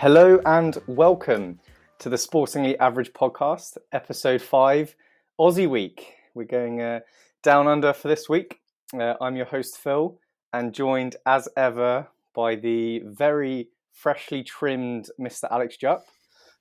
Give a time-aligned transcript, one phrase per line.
[0.00, 1.60] Hello and welcome
[1.98, 4.94] to the Sportingly Average podcast, episode five,
[5.38, 6.14] Aussie Week.
[6.34, 7.00] We're going uh,
[7.42, 8.60] down under for this week.
[8.98, 10.18] Uh, I'm your host, Phil,
[10.52, 15.44] and joined as ever by the very freshly trimmed Mr.
[15.50, 16.04] Alex Jupp.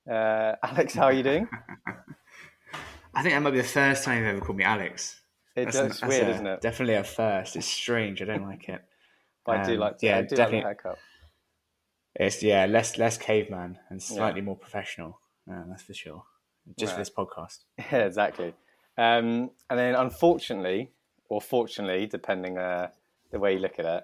[0.09, 1.47] Uh, Alex, how are you doing?
[3.13, 5.21] I think that might be the first time you've ever called me Alex.
[5.55, 6.61] It That's does, an- it's that's weird, a- isn't it?
[6.61, 7.55] Definitely a first.
[7.55, 8.21] It's strange.
[8.21, 8.81] I don't like it.
[9.45, 10.59] But I do Um, like to, yeah, I do like definitely.
[10.61, 10.97] haircut.
[12.15, 15.19] It's yeah, less less caveman and slightly more professional.
[15.49, 16.23] Uh, that's for sure.
[16.77, 17.59] Just for this podcast.
[17.91, 18.53] Yeah, exactly.
[18.97, 20.91] Um, and then, unfortunately,
[21.29, 22.89] or fortunately, depending uh,
[23.31, 24.03] the way you look at it,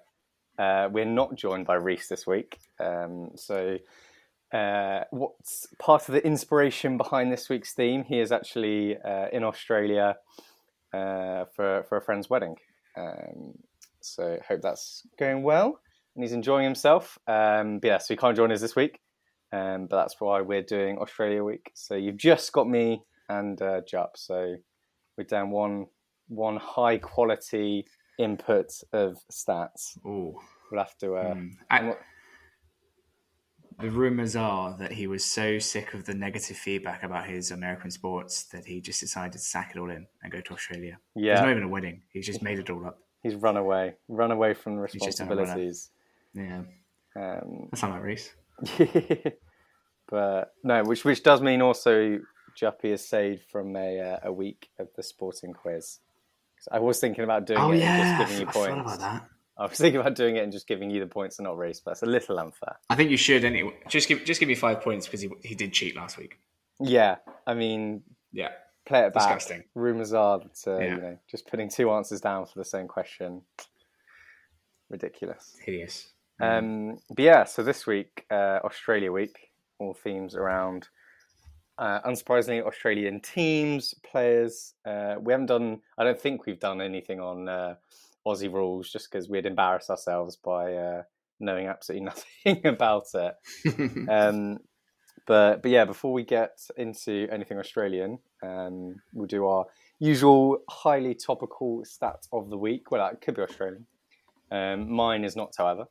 [0.58, 2.60] uh, we're not joined by Rhys this week.
[2.80, 3.77] Um, so,
[4.54, 8.04] uh, what's part of the inspiration behind this week's theme?
[8.05, 10.16] He is actually uh, in Australia
[10.94, 12.55] uh, for for a friend's wedding.
[12.96, 13.57] Um,
[13.99, 15.79] so, hope that's going well
[16.16, 17.18] and he's enjoying himself.
[17.27, 18.99] Um, but yeah, so he can't join us this week.
[19.52, 21.72] Um, but that's why we're doing Australia week.
[21.76, 24.18] So you've just got me and uh, Jupp.
[24.18, 24.55] So
[25.18, 25.85] we're down one
[26.27, 27.85] one high quality
[28.18, 29.98] input of stats.
[30.05, 30.40] Oh,
[30.72, 31.16] We'll have to.
[31.16, 31.35] Uh,
[33.79, 37.91] the rumors are that he was so sick of the negative feedback about his American
[37.91, 40.98] sports that he just decided to sack it all in and go to Australia.
[41.16, 42.02] Yeah, there's not even a wedding.
[42.10, 43.00] He's just made it all up.
[43.22, 45.41] he's run away, run away from He's just done a runner.
[45.41, 45.91] responsibilities.
[46.36, 46.64] Yeah,
[47.16, 48.34] Um, that's not like Rhys.
[50.10, 52.20] but no, which which does mean also
[52.55, 56.00] Juppy is saved from a uh, a week of the sporting quiz.
[56.72, 58.82] I was thinking about doing Oh it yeah, and I just giving you I points.
[58.82, 59.28] about that.
[59.58, 61.80] I was thinking about doing it and just giving you the points and not Rhys,
[61.80, 62.76] but that's a little unfair.
[62.90, 63.78] I think you should anyway.
[63.88, 66.38] Just give just give me five points because he he did cheat last week.
[66.81, 68.03] Yeah, I mean,
[68.34, 68.50] Yeah,
[68.86, 69.24] play it back.
[69.24, 69.63] Disgusting.
[69.75, 70.95] Rumors are that uh, Yeah.
[70.95, 73.44] you know just putting two answers down for the same question,
[74.90, 75.56] ridiculous.
[75.63, 76.12] hideous.
[76.41, 79.35] Um, but yeah, so this week, uh, Australia week,
[79.79, 80.90] all themes around,
[81.78, 84.74] uh, unsurprisingly, Australian teams, players.
[84.85, 87.75] Uh, we haven't done, I don't think we've done anything on uh,
[88.25, 91.03] Aussie rules just because we'd embarrass ourselves by uh,
[91.40, 92.06] knowing absolutely
[92.45, 93.35] nothing about it.
[94.09, 94.59] Um,
[95.28, 99.66] but but yeah, before we get into anything Australian, um, we'll do our
[100.00, 102.91] usual highly topical stat of the week.
[102.91, 103.88] Well, it could be Australian.
[104.51, 105.88] Um, mine is not, however.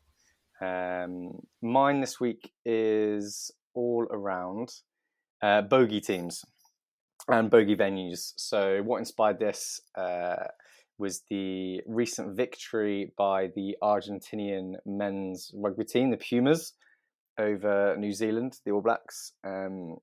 [0.61, 4.71] Um, mine this week is all around
[5.43, 6.45] uh, bogey teams
[7.29, 8.33] and bogey venues.
[8.37, 10.45] So, what inspired this uh,
[10.99, 16.73] was the recent victory by the Argentinian men's rugby team, the Pumas,
[17.39, 19.33] over New Zealand, the All Blacks.
[19.45, 19.97] Um,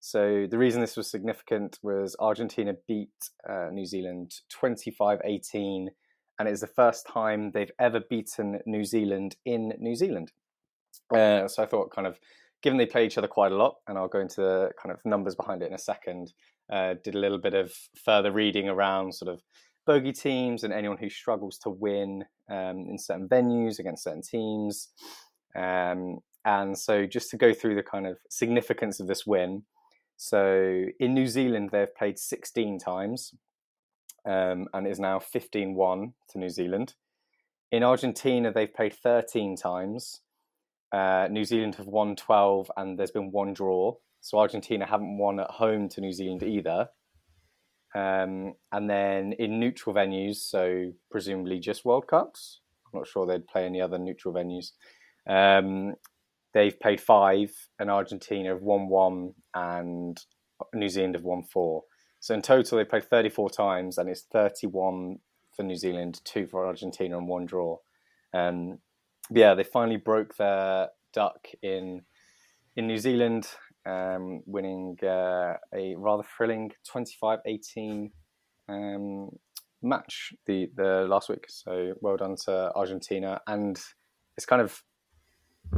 [0.00, 3.10] so, the reason this was significant was Argentina beat
[3.48, 5.90] uh, New Zealand 25 18
[6.38, 10.32] and it's the first time they've ever beaten New Zealand in New Zealand.
[11.14, 12.18] Uh, so I thought, kind of,
[12.62, 15.04] given they play each other quite a lot, and I'll go into the kind of
[15.04, 16.32] numbers behind it in a second.
[16.70, 17.72] Uh, did a little bit of
[18.04, 19.40] further reading around sort of
[19.86, 24.88] bogey teams and anyone who struggles to win um, in certain venues against certain teams.
[25.54, 29.62] Um, and so, just to go through the kind of significance of this win.
[30.16, 33.32] So, in New Zealand, they've played 16 times
[34.26, 36.94] um, and is now 15 1 to New Zealand.
[37.72, 40.20] In Argentina, they've played 13 times.
[40.92, 43.94] Uh, New Zealand have won 12, and there's been one draw.
[44.20, 46.88] So Argentina haven't won at home to New Zealand either.
[47.94, 52.60] Um, and then in neutral venues, so presumably just World Cups.
[52.92, 54.72] I'm not sure they'd play any other neutral venues.
[55.28, 55.94] Um,
[56.54, 60.18] they've played five, and Argentina have won one, and
[60.74, 61.84] New Zealand have won four.
[62.20, 65.18] So in total, they played 34 times, and it's 31
[65.54, 67.78] for New Zealand, two for Argentina, and one draw.
[68.34, 68.78] Um,
[69.30, 72.02] yeah, they finally broke their duck in
[72.76, 73.48] in New Zealand,
[73.86, 78.10] um, winning uh, a rather thrilling 25-18
[78.68, 79.30] um,
[79.82, 81.46] match the the last week.
[81.48, 83.80] So well done to Argentina, and
[84.36, 84.82] it's kind of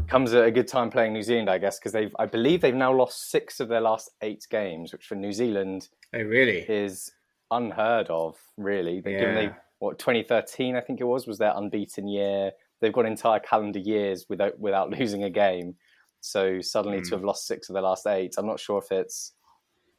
[0.08, 2.74] comes at a good time playing New Zealand, I guess, because they've I believe they've
[2.74, 6.60] now lost six of their last eight games, which for New Zealand Oh really?
[6.68, 7.12] is
[7.50, 9.00] unheard of, really.
[9.00, 12.52] They, Given they what 2013, I think it was, was their unbeaten year.
[12.80, 15.76] They've got entire calendar years without without losing a game.
[16.20, 17.12] So suddenly to Mm.
[17.12, 19.32] have lost six of their last eight, I'm not sure if it's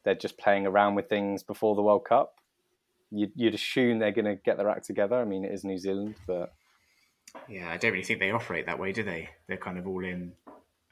[0.04, 2.34] they're just playing around with things before the World Cup.
[3.10, 5.16] You'd, you'd assume they're going to get their act together.
[5.16, 6.52] I mean, it is New Zealand, but
[7.48, 9.28] Yeah, I don't really think they operate that way, do they?
[9.46, 10.32] They're kind of all in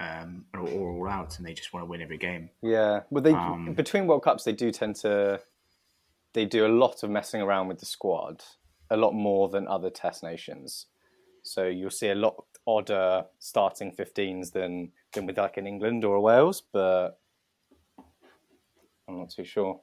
[0.01, 2.51] um, or, or all out, and they just want to win every game.
[2.63, 5.41] Yeah, well, they Um, between World Cups they do tend to
[6.35, 8.45] they do a lot of messing around with the squad,
[8.91, 10.87] a lot more than other Test nations.
[11.43, 16.17] So you'll see a lot odder starting 15s than than with like an England or
[16.17, 17.19] a Wales, but
[19.09, 19.81] I'm not too sure.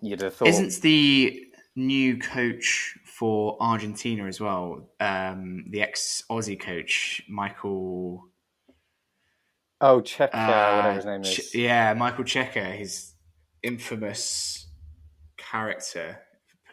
[0.00, 0.48] You'd have thought.
[0.48, 1.45] Isn't the
[1.76, 8.24] new coach for Argentina as well, um, the ex Aussie coach, Michael.
[9.80, 11.54] Oh, Cheika, uh, whatever his name Ch- is.
[11.54, 13.12] yeah, Michael Cheika, his
[13.62, 14.66] infamous
[15.36, 16.18] character.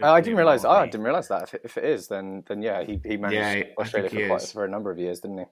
[0.02, 0.64] Uh, I didn't realize.
[0.66, 1.44] Oh, I didn't realize that.
[1.44, 3.34] If it, if it is, then then yeah, he he managed
[3.68, 5.46] Yeah, Australia for quite for a number of years, didn't he?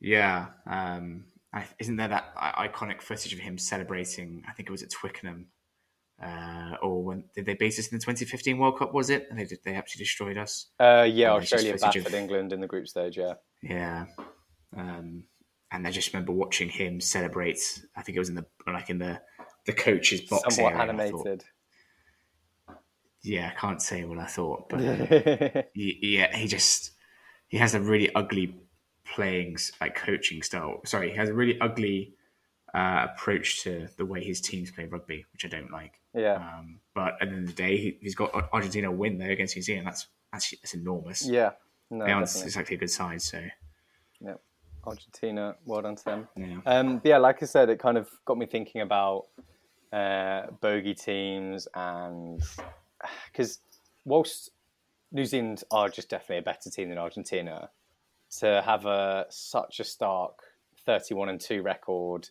[0.00, 0.46] Yeah.
[0.66, 4.42] Um, I, isn't there that i- iconic footage of him celebrating?
[4.48, 5.46] I think it was at Twickenham.
[6.22, 8.92] Uh, or when did they beat us in the 2015 World Cup?
[8.92, 9.26] Was it?
[9.30, 10.66] And they did, they actually destroyed us.
[10.78, 13.16] Uh, yeah, Australia battered of- England in the group stage.
[13.16, 14.06] Yeah, Yeah.
[14.76, 15.24] Um,
[15.72, 17.58] and I just remember watching him celebrate.
[17.96, 19.20] I think it was in the like in the
[19.66, 20.82] the coach's box somewhat area.
[20.84, 21.44] I animated.
[23.22, 26.92] yeah, I can't say what I thought, but yeah, yeah, he just
[27.48, 28.56] he has a really ugly
[29.14, 30.80] playing like coaching style.
[30.84, 32.14] Sorry, he has a really ugly
[32.74, 36.00] uh, approach to the way his teams play rugby, which I don't like.
[36.14, 39.56] Um, but at the end of the day, he, he's got Argentina win there against
[39.56, 39.86] New Zealand.
[39.86, 41.26] That's that's, that's enormous.
[41.26, 41.50] yeah.
[41.90, 43.42] No, They aren't exactly a good side, so
[44.20, 44.34] Yeah.
[44.84, 46.28] Argentina, well done to them.
[46.36, 46.58] yeah.
[46.64, 49.26] Um, yeah, like I said, it kind of got me thinking about
[49.92, 52.40] uh, bogey teams and
[53.32, 53.58] because
[54.04, 54.50] whilst
[55.12, 57.70] New Zealand are just definitely a better team than Argentina,
[58.38, 60.38] to have a such a stark
[60.86, 62.28] thirty-one and two record,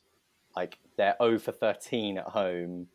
[0.60, 2.88] like they're 0 for thirteen at home,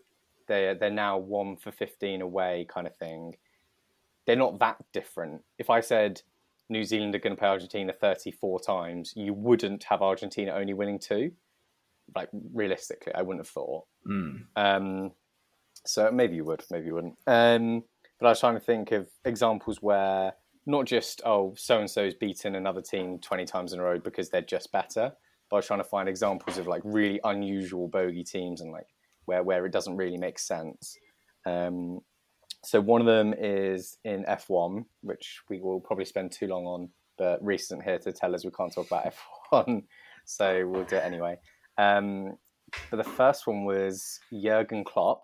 [0.47, 3.37] they're they're now one for fifteen away, kind of thing.
[4.27, 5.43] They're not that different.
[5.59, 6.23] If I said
[6.69, 10.99] New Zealand are going to play Argentina 34 times, you wouldn't have Argentina only winning
[10.99, 11.33] two.
[12.15, 13.85] Like realistically, I wouldn't have thought.
[14.09, 14.45] Mm.
[14.57, 15.13] Um,
[15.85, 17.19] so maybe you would, maybe you wouldn't.
[17.27, 17.85] Um,
[18.19, 20.33] but I was trying to think of examples where
[20.67, 24.31] not just oh so and so's beaten another team 20 times in a row because
[24.31, 25.13] they're just better,
[25.55, 28.87] I was trying to find examples of like really unusual bogey teams and like
[29.27, 30.97] where where it doesn't really make sense.
[31.47, 32.01] Um,
[32.65, 36.89] so one of them is in F1, which we will probably spend too long on,
[37.19, 39.13] but Rhys isn't here to tell us we can't talk about
[39.53, 39.83] F1,
[40.25, 41.37] so we'll do it anyway.
[41.77, 42.39] Um,
[42.91, 45.23] but the first one was Jurgen Klopp,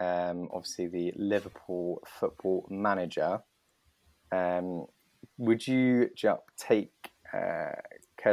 [0.00, 3.40] um, obviously the Liverpool football manager.
[4.32, 4.86] Um,
[5.38, 6.92] would you ju- take
[7.32, 7.72] uh,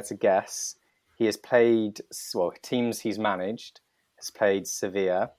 [0.02, 0.76] to guess?
[1.16, 2.02] He has played
[2.34, 3.82] well teams he's managed.
[4.18, 5.32] Has played Sevilla,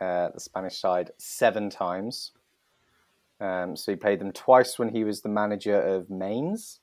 [0.00, 2.32] uh, the Spanish side, seven times.
[3.40, 6.80] Um, so he played them twice when he was the manager of Mainz,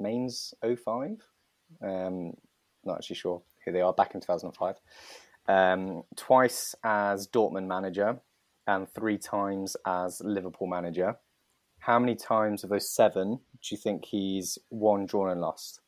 [0.00, 1.18] Mainz 05.
[1.82, 2.32] Um,
[2.84, 3.92] not actually sure who they are.
[3.92, 4.76] Back in 2005.
[5.48, 8.20] Um, twice as Dortmund manager
[8.66, 11.16] and three times as Liverpool manager.
[11.80, 15.81] How many times of those seven do you think he's won, drawn, and lost?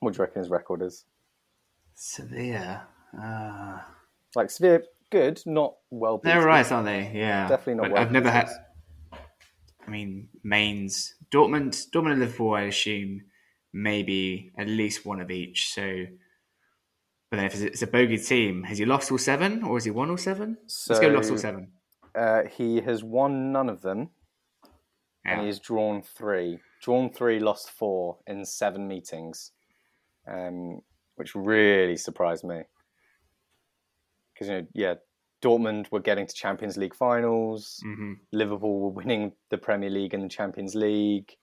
[0.00, 1.04] What do you reckon his record is?
[1.94, 2.82] Severe.
[3.22, 3.78] Uh,
[4.34, 6.18] Like severe, good, not well.
[6.22, 7.10] they're right, aren't they?
[7.14, 8.48] Yeah, Definitely not But well I've never had.
[9.12, 12.54] I mean, Mainz, Dortmund, Dortmund and Liverpool.
[12.54, 13.22] I assume
[13.72, 15.72] maybe at least one of each.
[15.74, 16.06] So,
[17.30, 19.90] but then if it's a- bogey team, has he lost all seven or has he
[19.90, 20.58] won all seven?
[20.88, 21.72] Let's go lost all seven.
[22.14, 24.10] Uh, he has won none of them,
[25.24, 25.40] and Yeah.
[25.42, 26.60] he has drawn three.
[26.82, 29.52] Drawn three, lost four in seven meetings,
[30.30, 30.80] um,
[31.16, 32.62] which really surprised me.
[34.32, 34.94] Because you know, yeah,
[35.42, 37.80] Dortmund were getting to Champions League finals.
[37.82, 41.36] hmm Liverpool were winning the Premier League and the Champions League.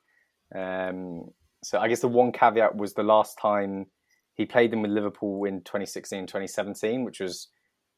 [0.56, 1.26] Um,
[1.64, 3.88] so I guess the one caveat was the last time
[4.36, 7.48] he played them with Liverpool in 2016, 2017, which was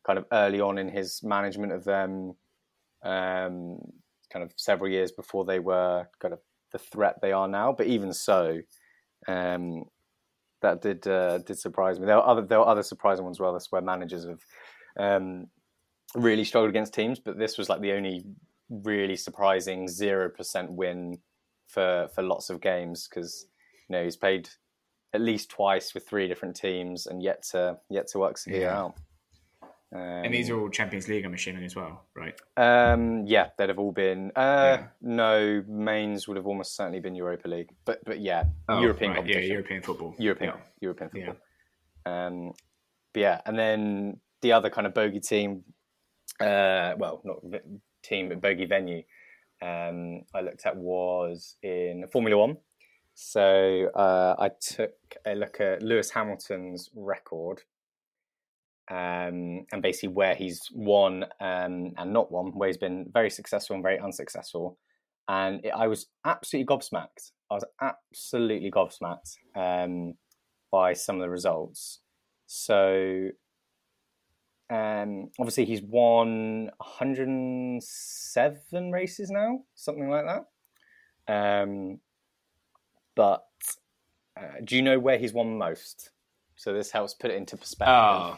[0.06, 2.36] kind of early on in his management of them,
[3.04, 3.78] um,
[4.32, 6.40] kind of several years before they were kind of
[6.72, 7.74] the threat they are now.
[7.74, 8.60] But even so,
[9.28, 9.84] um,
[10.62, 12.06] that did uh, did surprise me.
[12.06, 13.54] There were other there were other surprising ones as well.
[13.54, 14.42] That's where managers have
[14.98, 15.48] um,
[16.16, 18.24] really struggled against teams, but this was like the only
[18.70, 21.20] really surprising zero percent win
[21.68, 23.48] for for lots of games because
[23.88, 24.50] you know he's played
[25.14, 28.80] at least twice with three different teams and yet to yet to work Sevilla Yeah.
[28.80, 28.96] out.
[29.92, 32.40] Um, And these are all Champions League, I'm assuming as well, right?
[32.58, 34.32] um, yeah, they'd have all been.
[34.36, 34.88] Uh, Yeah.
[35.02, 39.18] No, Mainz would have almost certainly been Europa League, but but yeah, Oh, European right,
[39.18, 39.44] competition.
[39.50, 40.16] Yeah, European football.
[40.20, 40.62] European Yeah.
[40.82, 41.26] European Yeah.
[41.26, 42.14] football.
[42.14, 42.54] Um,
[43.14, 45.64] but yeah, and then the other kind of bogey team,
[46.40, 49.04] uh, well, not v- team, but bogey venue.
[49.62, 52.58] Um, I looked at was in Formula One.
[53.16, 54.94] So uh, I took
[55.26, 57.64] a look at Lewis Hamilton's record,
[58.90, 63.76] um, and basically where he's won um, and not won, where he's been very successful
[63.76, 64.78] and very unsuccessful.
[65.28, 67.32] and it, I was absolutely gobsmacked.
[67.52, 70.14] I was absolutely gobsmacked um,
[70.72, 72.02] by some of the results.
[72.46, 73.30] So
[74.70, 80.46] um, obviously, he's won 107 races now, something like that.
[81.28, 82.00] Um,
[83.16, 83.46] but
[84.38, 86.12] uh, do you know where he's won most?
[86.56, 87.96] So this helps put it into perspective.
[87.96, 88.38] Oh,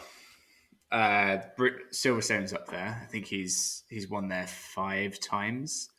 [0.92, 3.00] uh, Brit- Silverstone's up there.
[3.02, 5.90] I think he's he's won there five times.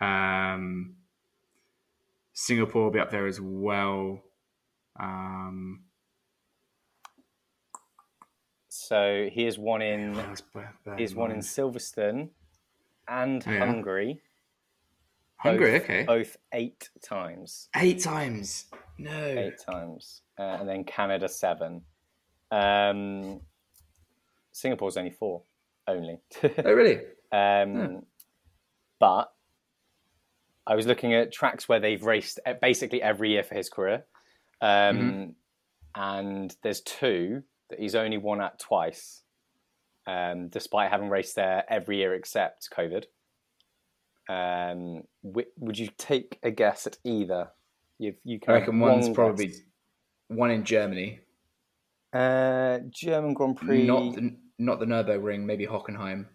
[0.00, 0.96] Um,
[2.32, 4.22] Singapore will be up there as well.
[4.98, 5.84] Um,
[8.68, 11.38] So he has won in where else bear- bear he's won in?
[11.38, 12.30] Silverstone
[13.08, 13.58] and Oh, yeah.
[13.66, 14.20] Hungary.
[15.36, 15.72] Hungary.
[15.72, 17.68] both- Okay, Both eight times.
[17.76, 18.66] eight times.
[18.98, 20.22] No, Eight times.
[20.38, 21.84] Uh, and then Canada seven.
[22.50, 23.40] Um,
[24.52, 25.42] Singapore's only four.
[25.88, 26.20] Only.
[26.44, 27.00] oh really?
[27.32, 28.02] um,
[29.00, 29.32] But
[30.66, 34.04] I was looking at tracks where they've raced basically every year for his career.
[34.60, 35.34] Um, Mhm.
[35.94, 39.22] And there's two that he's only won at twice,
[40.06, 43.04] um, despite having raced there every year except COVID.
[44.28, 47.50] Um, wi- would you take a guess at either?
[47.98, 49.52] You've, you I reckon one's one probably
[50.28, 51.20] one in Germany,
[52.12, 53.86] uh, German Grand Prix.
[53.86, 56.26] not the, not the Nurburgring, maybe Hockenheim,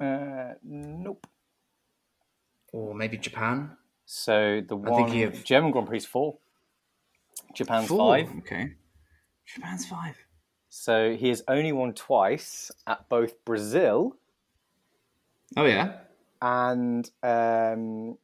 [0.00, 1.26] uh, nope.
[2.72, 3.76] or maybe Japan.
[4.06, 6.38] So the one of- German Grand Prix is four.
[7.54, 7.98] Japan's Four.
[8.16, 8.30] five.
[8.38, 8.72] Okay,
[9.46, 10.16] Japan's five.
[10.70, 14.16] So he has only won twice at both Brazil
[15.56, 16.00] Oh yeah.
[16.42, 18.18] and um,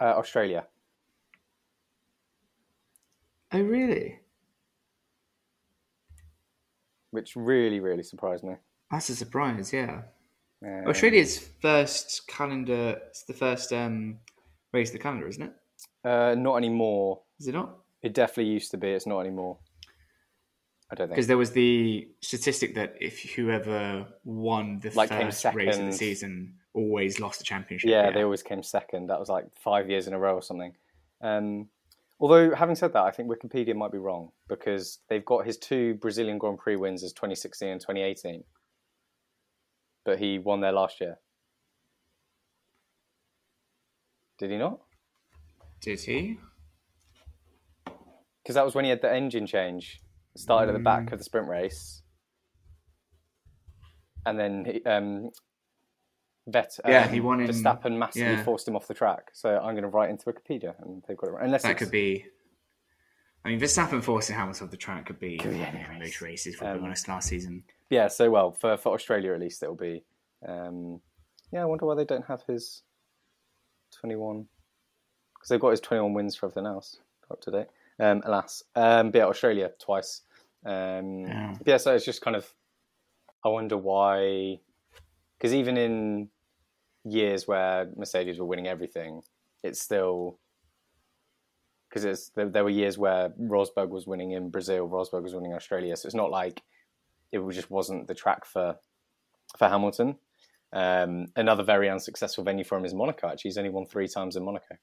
[0.00, 0.66] uh, Australia.
[3.52, 4.20] Oh really?
[7.16, 8.54] which really, really surprised me.
[8.90, 9.72] That's a surprise.
[9.72, 10.02] Yeah.
[10.64, 12.98] Um, Australia's first calendar.
[13.08, 14.18] It's the first um,
[14.72, 15.52] race of the calendar, isn't it?
[16.04, 17.22] Uh, not anymore.
[17.40, 17.78] Is it not?
[18.02, 18.88] It definitely used to be.
[18.88, 19.58] It's not anymore.
[20.90, 21.16] I don't think.
[21.16, 25.92] Because there was the statistic that if whoever won the Like, first race of the
[25.92, 27.90] season always lost the championship.
[27.90, 29.08] Yeah, they always came second.
[29.08, 30.74] That was like five years in a row or something.
[31.22, 31.68] Um,
[32.20, 35.94] although, having said that, I think Wikipedia might be wrong because they've got his two
[35.94, 38.44] Brazilian Grand Prix wins as 2016 and 2018,
[40.04, 41.18] but he won there last year.
[44.38, 44.80] Did he not?
[45.80, 46.38] Did he?
[48.42, 50.00] Because that was when he had the engine change.
[50.36, 50.84] Started at the Mm.
[50.84, 52.02] back of the sprint race,
[54.26, 55.30] and then he, um,
[56.48, 58.44] Vet, um, Yeah, he won in- Verstappen massively yeah.
[58.44, 59.30] forced him off the track.
[59.32, 61.44] So I'm going to write into Wikipedia, and they've got it right.
[61.44, 62.24] Unless That could be.
[63.44, 65.88] I mean, Verstappen forcing Hamilton off the track could be, Could be you any know,
[65.90, 65.98] race.
[66.00, 66.56] most races.
[66.56, 67.64] For Um, honest, last season.
[67.90, 68.08] yeah.
[68.08, 70.04] So well for for Australia at least it'll be.
[70.46, 71.00] Um,
[71.52, 72.82] yeah, I wonder why they don't have his
[74.00, 74.46] 21
[75.34, 76.98] because they've got his 21 wins for everything else
[77.30, 77.66] up to date.
[77.98, 80.22] Um, alas, um, but yeah, Australia twice.
[80.64, 81.54] Um, Yeah.
[81.64, 82.52] yeah, so it's just kind of.
[83.44, 84.58] I wonder why,
[85.38, 86.30] because even in
[87.08, 89.22] years where Mercedes were winning everything,
[89.62, 90.38] it's still
[91.88, 95.52] because it's there, there were years where Rosberg was winning in Brazil, Rosberg was winning
[95.52, 96.62] in Australia, so it's not like
[97.32, 98.76] it just wasn't the track for
[99.58, 100.16] for Hamilton.
[100.72, 103.28] Um, another very unsuccessful venue for him is Monaco.
[103.28, 104.74] Actually, he's only won three times in Monaco,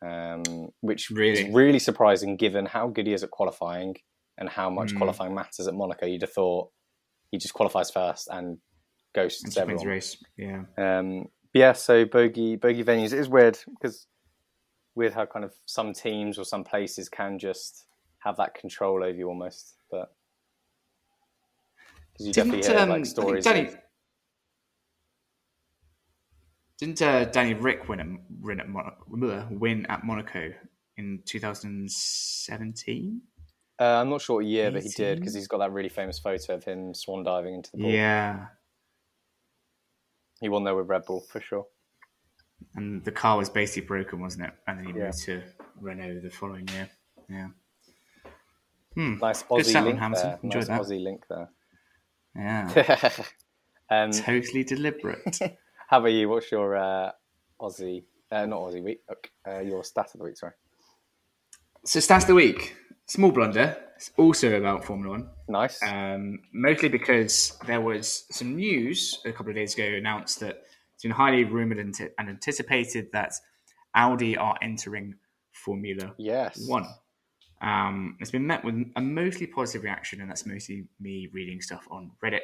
[0.00, 1.48] um, which Really?
[1.48, 3.96] is really surprising given how good he is at qualifying
[4.38, 4.98] and how much Mm.
[4.98, 6.06] qualifying matters at Monaco.
[6.06, 6.70] You'd have thought
[7.30, 8.58] he just qualifies first and And
[9.16, 9.86] ghosts wins everyone.
[9.86, 10.16] race.
[10.36, 10.62] Yeah.
[10.78, 14.06] Um, yeah, so bogey bogey venues it is weird because
[14.94, 17.86] weird how kind of some teams or some places can just
[18.18, 20.12] have that control over you almost, but
[22.12, 23.44] because you definitely Didn't, hear um, like stories.
[23.44, 23.76] Danny, of-
[26.78, 28.06] didn't uh, Danny Ric win at
[28.40, 28.92] win at, Mon-
[29.58, 30.52] win at Monaco
[30.98, 33.20] in 2017?
[33.80, 36.18] uh, I'm not sure what year, but he did because he's got that really famous
[36.18, 37.90] photo of him swan diving into the pool.
[37.90, 38.46] Yeah.
[40.40, 41.66] He won there with Red Bull for sure.
[42.74, 44.52] And the car was basically broken, wasn't it?
[44.66, 45.04] And then he Yeah.
[45.06, 45.42] moved to
[45.80, 46.88] Renault the following year.
[47.28, 47.48] Yeah.
[48.94, 49.18] Hmm.
[49.18, 50.28] Nice Aussie link Hamilton.
[50.30, 50.38] there.
[50.42, 50.80] Enjoyed nice that.
[50.82, 51.48] Aussie link there.
[52.34, 53.10] Yeah.
[53.90, 55.38] um, totally deliberate.
[55.88, 56.28] how about you?
[56.28, 57.12] What's your uh,
[57.60, 58.04] Aussie?
[58.30, 59.00] Uh, not Aussie week.
[59.46, 60.36] Uh, your stat of the week.
[60.36, 60.52] Sorry.
[61.84, 62.74] so stats of the week.
[63.06, 63.76] Small blunder.
[63.96, 65.30] It's also about Formula One.
[65.48, 65.82] Nice.
[65.82, 71.02] Um, mostly because there was some news a couple of days ago announced that it's
[71.02, 73.32] been highly rumored and, and anticipated that
[73.94, 75.14] Audi are entering
[75.52, 76.68] Formula yes.
[76.68, 76.86] One.
[77.62, 81.86] Um, it's been met with a mostly positive reaction, and that's mostly me reading stuff
[81.90, 82.40] on Reddit.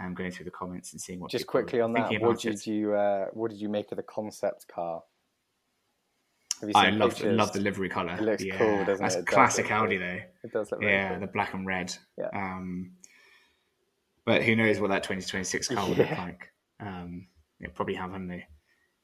[0.00, 1.30] um, going through the comments and seeing what.
[1.30, 2.66] Just quickly on that, what did it.
[2.66, 5.02] you uh, what did you make of the concept car?
[6.60, 7.36] Have you I love pictures?
[7.36, 8.14] love the livery color.
[8.14, 9.24] It looks yeah, cool, doesn't that's it?
[9.26, 10.06] Does classic Audi cool.
[10.06, 10.20] though.
[10.44, 11.20] It does look Yeah, cool.
[11.20, 11.94] the black and red.
[12.18, 12.28] Yeah.
[12.34, 12.92] Um,
[14.24, 16.52] but who knows what that 2026 car will look like?
[16.80, 17.26] Um,
[17.60, 18.46] it probably have, haven't they?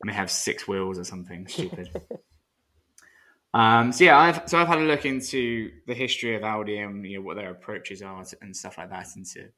[0.02, 1.90] May have six wheels or something stupid.
[3.54, 7.04] um, so yeah, I've so I've had a look into the history of Audi and
[7.04, 9.49] you know what their approaches are and stuff like that into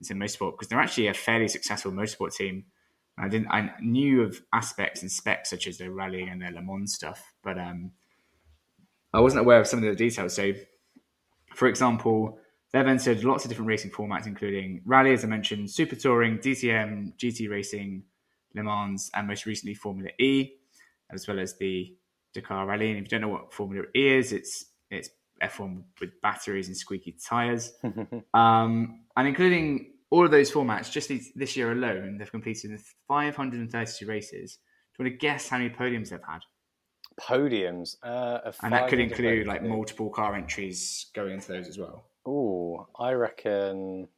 [0.00, 2.64] into motorsport because they're actually a fairly successful motorsport team.
[3.20, 6.62] I didn't I knew of aspects and specs such as their rallying and their Le
[6.62, 7.92] Mans stuff, but um,
[9.12, 10.34] I wasn't aware of some of the details.
[10.34, 10.52] So,
[11.54, 12.38] for example,
[12.72, 17.16] they've entered lots of different racing formats, including rally, as I mentioned, Super Touring, DTM,
[17.16, 18.04] GT Racing,
[18.54, 20.52] Le Mans, and most recently Formula E,
[21.12, 21.94] as well as the
[22.32, 22.90] Dakar Rally.
[22.90, 25.10] And if you don't know what Formula E is, it's it's
[25.42, 27.72] F1 with batteries and squeaky tires,
[28.34, 30.90] um, and including all of those formats.
[30.90, 34.58] Just this year alone, they've completed 532 races.
[34.96, 36.40] Do you want to guess how many podiums they've had?
[37.20, 42.04] Podiums, uh, And that could include like multiple car entries going into those as well.
[42.26, 44.08] Oh, I reckon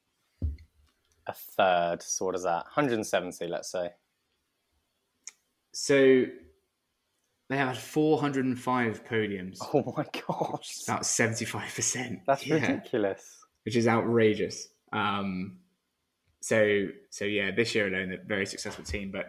[1.27, 2.03] a third.
[2.03, 2.65] So what is that?
[2.65, 3.91] 170, let's say.
[5.73, 6.25] So
[7.49, 12.21] they have had 405 podiums, Oh my gosh, about 75%.
[12.27, 13.39] that's Yeah, ridiculous.
[13.65, 14.69] Which is outrageous.
[14.93, 15.59] Um,
[16.43, 19.13] so, so yeah, this year alone, a very successful team.
[19.13, 19.27] But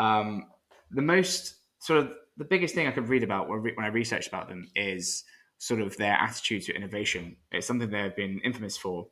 [0.00, 0.48] um,
[0.90, 4.48] the most sort of the biggest thing I could read about when I researched about
[4.48, 5.24] them is
[5.58, 7.36] sort of their attitude to innovation.
[7.52, 9.06] It's something they've been infamous for.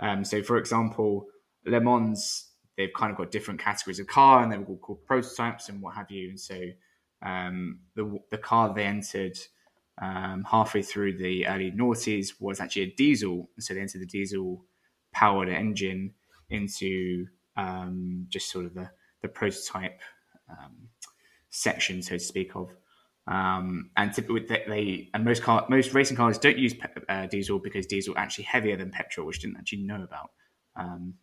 [0.00, 1.26] Um, so, for example,
[1.66, 5.68] Le Mans, they've kind of got different categories of car, and they're all called prototypes
[5.68, 6.28] and what have you.
[6.28, 6.60] And so,
[7.22, 9.36] um, the the car they entered
[10.00, 13.48] um, halfway through the early noughties was actually a diesel.
[13.58, 14.64] So they entered the diesel
[15.12, 16.12] powered engine
[16.50, 17.26] into
[17.56, 18.90] um, just sort of the
[19.22, 20.00] the prototype
[20.50, 20.88] um,
[21.50, 22.70] section, so to speak of.
[23.26, 27.26] Um, and typically they, they and most car most racing cars don't use pe- uh,
[27.26, 30.30] diesel because diesel actually heavier than petrol, which I didn't actually know about.
[30.76, 31.14] Um,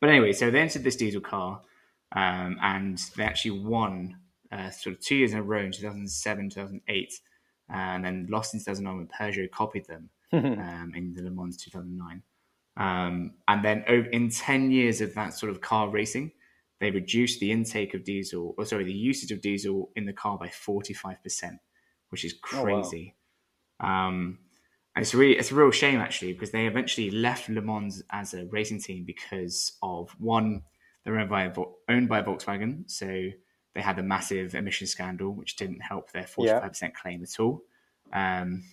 [0.00, 1.62] but anyway, so they entered this diesel car,
[2.14, 4.16] um, and they actually won
[4.50, 7.14] uh, sort of two years in a row in 2007, 2008,
[7.68, 12.22] and then lost in 2009 when Peugeot copied them um, in the Le Mans 2009.
[12.76, 16.32] Um, and then in 10 years of that sort of car racing,
[16.80, 20.36] they reduced the intake of diesel, or sorry, the usage of diesel in the car
[20.36, 21.58] by 45%,
[22.10, 22.64] which is Oh, wow.
[22.64, 23.16] crazy.
[23.80, 24.38] um,
[24.94, 28.32] and it's really, it's a real shame actually, because they eventually left Le Mans as
[28.32, 30.62] a racing team because of one,
[31.04, 31.52] they're owned by,
[31.88, 32.90] owned by Volkswagen.
[32.90, 33.06] So
[33.74, 37.62] they had a massive emission scandal, which didn't help their 45% claim at all.
[38.12, 38.64] Um,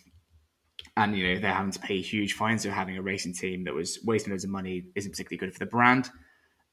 [0.98, 3.74] and you know they're having to pay huge fines for having a racing team that
[3.74, 6.10] was wasting loads of money isn't particularly good for the brand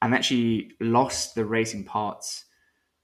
[0.03, 2.45] and actually lost the racing parts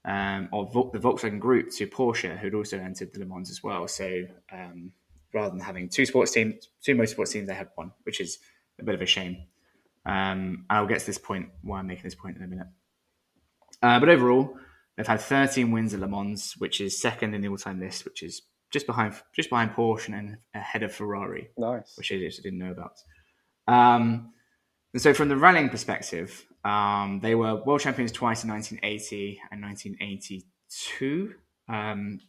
[0.05, 3.87] um, of the Volkswagen Group to Porsche, who'd also entered the Le Mans as well.
[3.87, 4.91] So um,
[5.33, 8.39] rather than having two sports teams, two motorsports teams, they had one, which is
[8.79, 9.43] a bit of a shame.
[10.05, 12.67] Um, and I'll get to this point why I'm making this point in a minute.
[13.83, 14.57] Uh, but overall,
[14.95, 18.23] they've had 13 wins at Le Mans, which is second in the all-time list, which
[18.23, 21.93] is just behind just behind Porsche and ahead of Ferrari Nice.
[21.97, 22.93] which I just didn't know about.
[23.67, 24.31] Um,
[24.93, 29.61] and so, from the rallying perspective, um, they were world champions twice in 1980 and
[29.61, 31.33] 1982.
[31.69, 32.19] Um,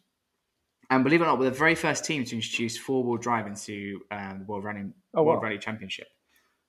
[0.89, 4.01] and believe it or not, were the very first team to introduce four-wheel drive into
[4.11, 5.43] um, the World Rally Oh, World wow.
[5.43, 6.07] Rally Championship.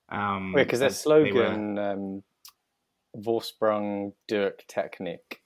[0.09, 2.23] Um, Wait, because their were- slogan, um,
[3.17, 5.39] Vorsprung durch Technik,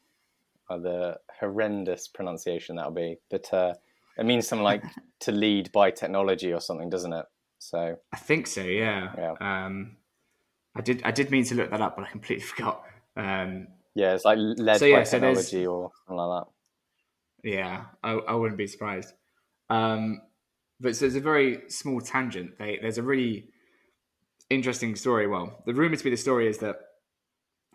[0.70, 3.74] are the horrendous pronunciation that'll be, but uh,
[4.18, 4.84] it means something like
[5.22, 7.26] to lead by technology or something, doesn't it?
[7.60, 8.62] So, I think so.
[8.62, 9.12] Yeah.
[9.18, 9.66] Yeah.
[9.66, 9.98] Um,
[10.76, 11.02] I did.
[11.04, 12.84] I did mean to look that up, but I completely forgot.
[13.16, 17.50] Um, yeah, it's like led So, yeah, by so technology or something like that.
[17.50, 19.14] Yeah, I, I wouldn't be surprised.
[19.70, 20.22] Um,
[20.80, 22.58] but so it's a very small tangent.
[22.60, 23.50] They, there's a really
[24.50, 25.28] interesting story.
[25.28, 26.76] Well, the rumor to be the story is that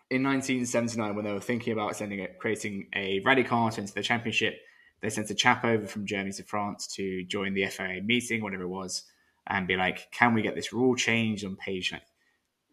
[0.09, 3.93] in 1979, when they were thinking about sending it, creating a rally car to enter
[3.93, 4.59] the championship,
[5.01, 8.63] they sent a chap over from Germany to France to join the FIA meeting, whatever
[8.63, 9.03] it was,
[9.47, 12.03] and be like, "Can we get this rule changed on page like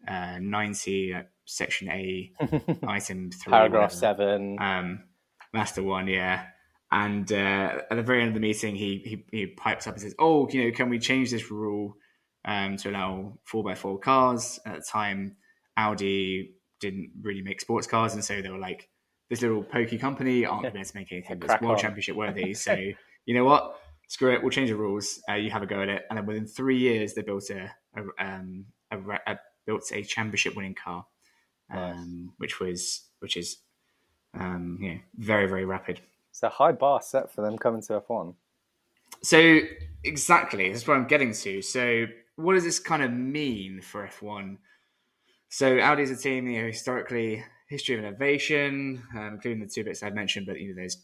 [0.07, 2.31] uh, 90, uh, section A,
[2.87, 4.57] item three, Paragraph whatever." seven.
[4.59, 5.03] Um,
[5.53, 6.45] that's the one, yeah.
[6.91, 10.01] And uh, at the very end of the meeting, he, he he pipes up and
[10.01, 11.95] says, "Oh, you know, can we change this rule
[12.45, 15.37] um, to allow four x four cars?" At the time,
[15.77, 18.89] Audi didn't really make sports cars, and so they were like,
[19.29, 21.81] "This little pokey company aren't going to make anything that's world on.
[21.81, 22.73] championship worthy." So
[23.25, 23.79] you know what?
[24.07, 24.41] Screw it.
[24.41, 25.21] We'll change the rules.
[25.29, 26.05] Uh, you have a go at it.
[26.09, 30.55] And then within three years, they built a, a, um, a, a built a championship
[30.55, 31.05] winning car.
[31.69, 31.95] Nice.
[31.95, 33.57] um, which was which is
[34.33, 36.01] um, you know very very rapid.
[36.31, 38.35] It's a high bar set for them coming to F1.
[39.23, 39.59] So
[40.03, 41.61] exactly, that's what I'm getting to.
[41.61, 44.57] So what does this kind of mean for F1?
[45.49, 49.83] So Audi is a team, you know, historically history of innovation, um, including the two
[49.83, 50.97] bits I've mentioned, but you know, there's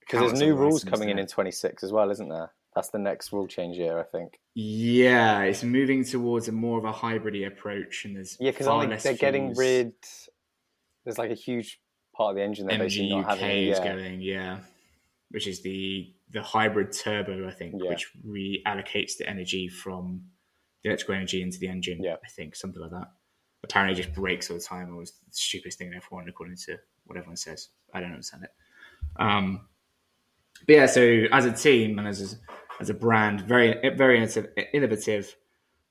[0.00, 1.22] Because there's new rules coming in there.
[1.24, 2.52] in 26 as well, isn't there?
[2.74, 4.38] That's the next rule change year, I think.
[4.54, 8.80] Yeah, it's moving towards a more of a hybridy approach, and there's Yeah, because far
[8.80, 9.92] they're less getting rid.
[11.04, 11.80] There's like a huge
[12.16, 13.66] part of the engine they're MG not UK having.
[13.66, 14.58] is Yeah, going, yeah,
[15.30, 17.90] which is the the hybrid turbo, I think, Yeah.
[17.90, 20.22] which reallocates the energy from
[20.82, 22.02] the electrical energy into the engine.
[22.02, 22.16] Yeah.
[22.24, 23.08] I think something like that.
[23.64, 24.88] Apparently, just breaks all the time.
[24.92, 27.68] It was the stupidest thing in F1, according to what everyone says.
[27.94, 28.50] I don't understand it.
[29.16, 29.68] Um,
[30.66, 32.36] but yeah, so as a team and as a,
[32.80, 34.48] as a brand, very very innovative.
[34.72, 35.36] innovative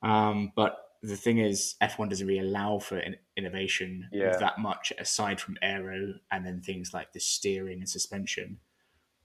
[0.04, 4.38] um, but the thing is, F1 doesn't really allow for in- innovation Yeah.
[4.38, 8.60] that much aside from aero and then things like the steering and suspension.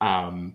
[0.01, 0.55] Um,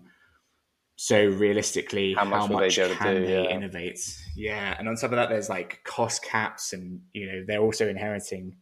[0.96, 3.50] so realistically, How how much much, will they can do, they yeah.
[3.50, 4.00] innovate?
[4.36, 7.88] Yeah, and on top of that, there's like cost caps, and you know they're also
[7.88, 8.56] inheriting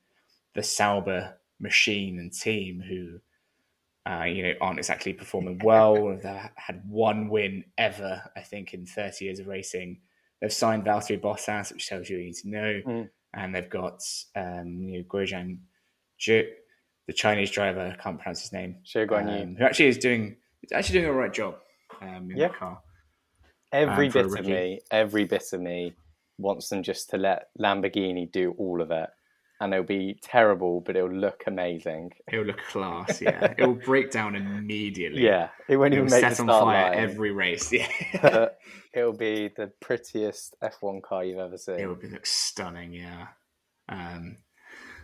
[0.55, 3.21] the Sauber machine and team who.
[4.11, 5.95] Uh, you know, aren't exactly performing well.
[6.23, 10.01] They've had one win ever, I think, in 30 years of racing.
[10.41, 12.81] They've signed Valtteri Bottas, which tells you what you need to know.
[12.87, 13.11] Mm.
[13.35, 14.03] And they've got
[14.35, 15.59] um, you know, Guozhan
[16.19, 16.49] Zhu,
[17.07, 20.37] the Chinese driver, I can't pronounce his name, um, who actually is doing
[20.73, 21.57] actually doing a right job
[22.01, 22.49] um, in Yeah.
[22.49, 22.81] the car.
[23.73, 25.95] Every um, bit of me, every bit of me
[26.39, 29.09] wants them just to let Lamborghini do all of it.
[29.63, 32.13] And it'll be terrible, but it'll look amazing.
[32.33, 33.53] It'll look class, yeah.
[33.59, 35.23] It'll break down immediately.
[35.23, 36.99] Yeah, it won't It'll even make set on fire line.
[36.99, 37.71] every race.
[37.71, 38.49] Yeah.
[38.95, 41.79] it'll be the prettiest F1 car you've ever seen.
[41.79, 43.27] It would be, look stunning, yeah.
[43.91, 44.39] Um,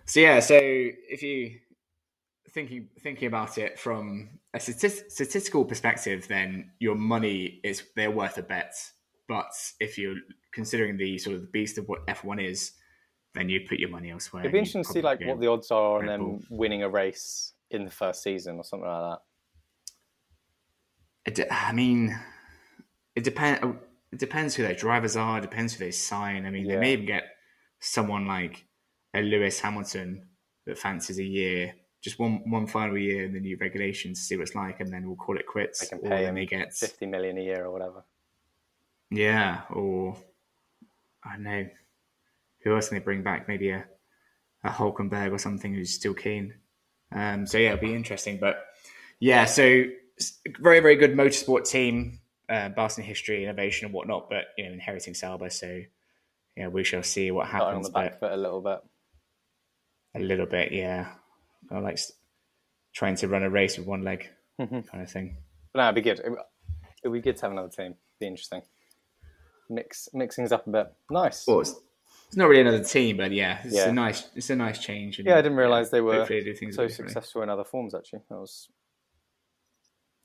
[0.06, 1.58] so yeah, so if you
[2.56, 8.38] thinking thinking about it from a statis- statistical perspective, then your money is they're worth
[8.38, 8.74] a bet.
[9.28, 10.16] But if you're
[10.52, 12.72] considering the sort of the beast of what F1 is,
[13.34, 14.42] then you put your money elsewhere.
[14.42, 17.52] It'd be interesting to see like what the odds are on them winning a race
[17.70, 19.18] in the first season or something like
[21.26, 21.42] that.
[21.42, 22.18] It I mean,
[23.14, 23.60] it depends.
[23.62, 23.76] Oh,
[24.12, 25.38] it depends who their drivers are.
[25.38, 26.46] It depends who they sign.
[26.46, 26.76] I mean, Yeah.
[26.76, 27.24] they may even get
[27.80, 28.64] someone like
[29.12, 30.30] a Lewis Hamilton
[30.64, 34.36] that fancies a year, just one one final year in the new regulations to see
[34.36, 35.80] what it's like, and then we'll call it quits.
[35.80, 38.04] They can pay him may get Fifty million a year or whatever.
[39.10, 40.16] yeah, or
[41.24, 41.66] I don't know
[42.62, 43.48] who else can they bring back?
[43.48, 43.84] Maybe a
[44.64, 46.54] a Hulkenberg or something who's still keen.
[47.12, 48.38] Um, so yeah, it'll be interesting.
[48.38, 48.64] But
[49.20, 49.84] yeah, so
[50.60, 54.28] very very good motorsport team, uh, Barcelona history, innovation, and whatnot.
[54.30, 55.82] But you know, inheriting Sauber, so
[56.56, 57.86] yeah, we shall see what Starting on happens.
[57.88, 58.80] the back But foot a little bit.
[60.14, 61.12] a little bit, yeah,
[61.70, 61.98] I like
[62.94, 64.28] trying to run a race with one leg,
[64.60, 64.86] Mhm.
[64.88, 65.36] kind of thing.
[65.72, 66.20] But no, it'd be good.
[66.20, 66.32] It,
[67.02, 67.94] it'd be good to have another team.
[68.20, 68.62] Be interesting.
[69.68, 70.86] Mix mix things up a bit.
[71.10, 71.46] Nice.
[71.46, 71.74] Well, it's,
[72.28, 73.88] it's not really another team, but yeah, it's Yeah.
[73.88, 75.18] a nice, it's a nice change.
[75.18, 77.64] and, yeah, I didn't realize they were hopefully do things a so successful in other
[77.64, 77.94] forms.
[77.94, 78.68] Actually, that was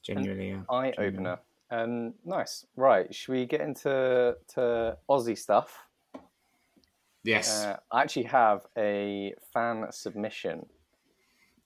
[0.04, 0.62] Genuinely, yeah.
[0.69, 1.39] eye opener.
[1.69, 2.65] Um, nice.
[2.75, 5.77] Right, should we get into to Aussie stuff?
[7.23, 7.63] Yes.
[7.63, 10.65] Uh, I actually have a fan submission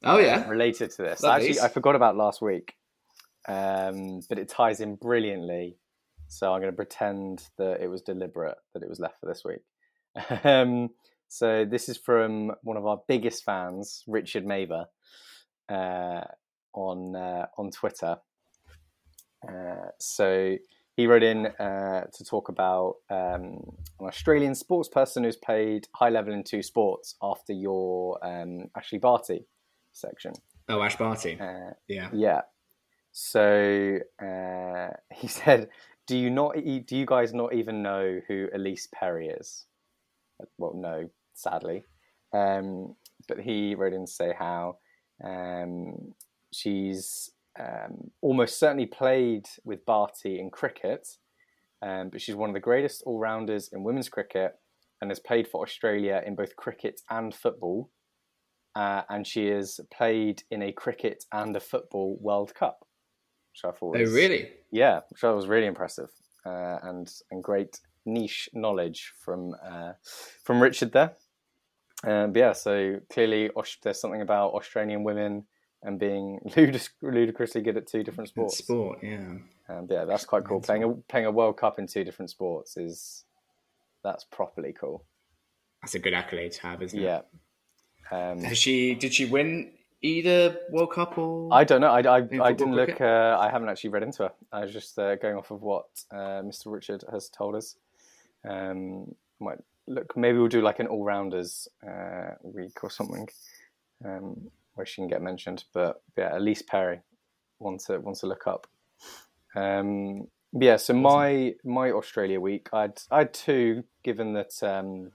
[0.04, 0.48] oh yeah.
[0.48, 1.24] related to this.
[1.24, 2.76] Actually, I forgot about last week,
[3.48, 5.78] um, but it ties in brilliantly.
[6.28, 9.44] So I'm going to pretend that it was deliberate that it was left for this
[9.44, 9.62] week.
[10.44, 10.92] Um,
[11.28, 14.86] so this is from one of our biggest fans, Richard Maver,
[15.68, 16.22] uh,
[16.74, 18.18] on uh, on Twitter.
[19.48, 20.56] Uh, so
[20.96, 23.60] he wrote in uh, to talk about um,
[24.00, 29.02] an Australian sports person who's played high level in two sports after your um, Ashleigh
[29.02, 29.46] Barty
[29.96, 30.34] section.
[30.68, 31.38] Oh, Ash Barty.
[31.40, 32.10] Uh, yeah.
[32.14, 32.42] yeah.
[33.12, 35.70] So uh, he said,
[36.08, 36.56] "Do you not?
[36.56, 39.66] Do you guys not even know who Ellyse Perry is?"
[40.58, 41.84] Well, no, sadly.
[42.34, 42.96] Um,
[43.28, 44.78] but he wrote in to say how
[45.24, 46.14] um,
[46.54, 51.08] she's um, almost certainly played with Barty in cricket,
[51.82, 54.54] um, but she's one of the greatest all rounders in women's cricket
[55.02, 57.90] and has played for Australia in both cricket and football.
[58.76, 62.86] Uh, and she has played in a cricket and a football World Cup,
[63.54, 64.50] which I thought Oh, really?
[64.72, 66.10] yeah, which I was really impressive
[66.46, 69.94] uh, and and great niche knowledge from uh,
[70.44, 71.14] from Richard there.
[72.04, 73.50] Um, but yeah, so clearly
[73.82, 75.46] there's something about Australian women
[75.82, 78.58] and being ludic- ludicrously good at two different sports.
[78.58, 79.36] Sport, yeah.
[79.70, 80.60] Um, yeah, that's quite cool.
[80.60, 83.24] Playing a playing a World Cup in two different sports is
[84.04, 85.06] that's properly cool.
[85.82, 87.04] That's a good accolade to have, isn't it?
[87.04, 87.22] Yeah.
[88.12, 88.96] Um, Has she?
[88.96, 91.50] Did she win either World Cup or?
[91.52, 91.88] I don't know.
[91.88, 93.02] I, I, I didn't look.
[93.02, 94.32] Uh, I haven't actually read into her.
[94.52, 96.72] I was just uh, going off of what uh, Mr.
[96.72, 97.76] Richard has told us.
[98.48, 100.16] Um, might look.
[100.16, 103.28] Maybe we'll do like an all rounders uh, week or something,
[104.04, 105.64] um, where she can get mentioned.
[105.74, 107.02] But yeah, Ellyse Perry,
[107.58, 108.68] one to one to look up.
[109.56, 110.78] Um, yeah.
[110.78, 113.84] So my my Australia week, I'd I had two.
[114.04, 115.12] Given that um,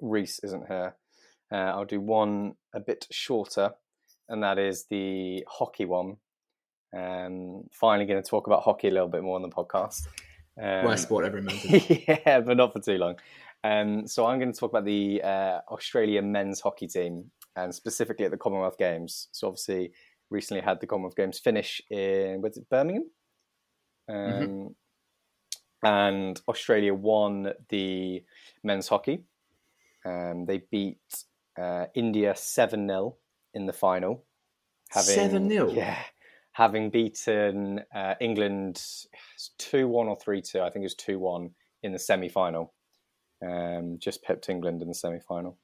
[0.00, 0.96] Rhys isn't here,
[1.52, 3.72] uh, I'll do one a bit shorter
[4.30, 6.16] and that is the hockey one.
[6.96, 10.06] Um, finally, going to talk about hockey a little bit more on the podcast.
[10.60, 12.04] Um, Worst sport ever invented.
[12.08, 13.16] yeah, but not for too long.
[13.62, 18.24] Um, so I'm going to talk about the uh, Australia men's hockey team, and specifically
[18.24, 19.28] at the Commonwealth Games.
[19.32, 19.92] So obviously,
[20.30, 23.10] recently had the Commonwealth Games finish in was it Birmingham,
[24.08, 24.76] um,
[25.82, 28.22] and Australia won the
[28.62, 29.24] men's hockey.
[30.06, 30.98] Um, they beat
[31.58, 33.16] uh, India seven 0
[33.54, 34.24] in the final.
[34.92, 35.74] 7-0?
[35.74, 35.96] Yeah,
[36.52, 38.82] having beaten uh, England
[39.58, 40.60] two one or three two.
[40.60, 41.50] I think it was two one
[41.82, 42.74] in the semi final.
[43.46, 45.58] Um, just pipped England in the semi final.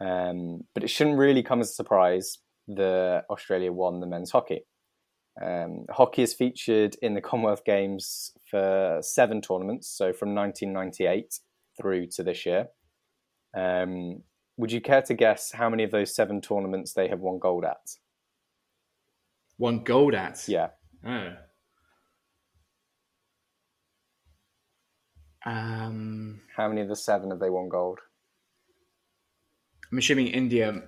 [0.00, 4.64] Um, but it shouldn't really come as a surprise that Australia won the men's hockey.
[5.40, 11.38] Um, hockey is featured in the Commonwealth Games for seven tournaments, so from 1998
[11.80, 12.68] through to this year.
[13.56, 14.22] Um,
[14.62, 17.64] would you care to guess how many of those seven tournaments they have won gold
[17.64, 17.96] at?
[19.56, 20.48] One gold at.
[20.48, 20.68] Yeah,
[21.04, 21.32] Oh.
[25.44, 27.98] Um, how many of the seven have they won gold?
[29.90, 30.80] I'm assuming India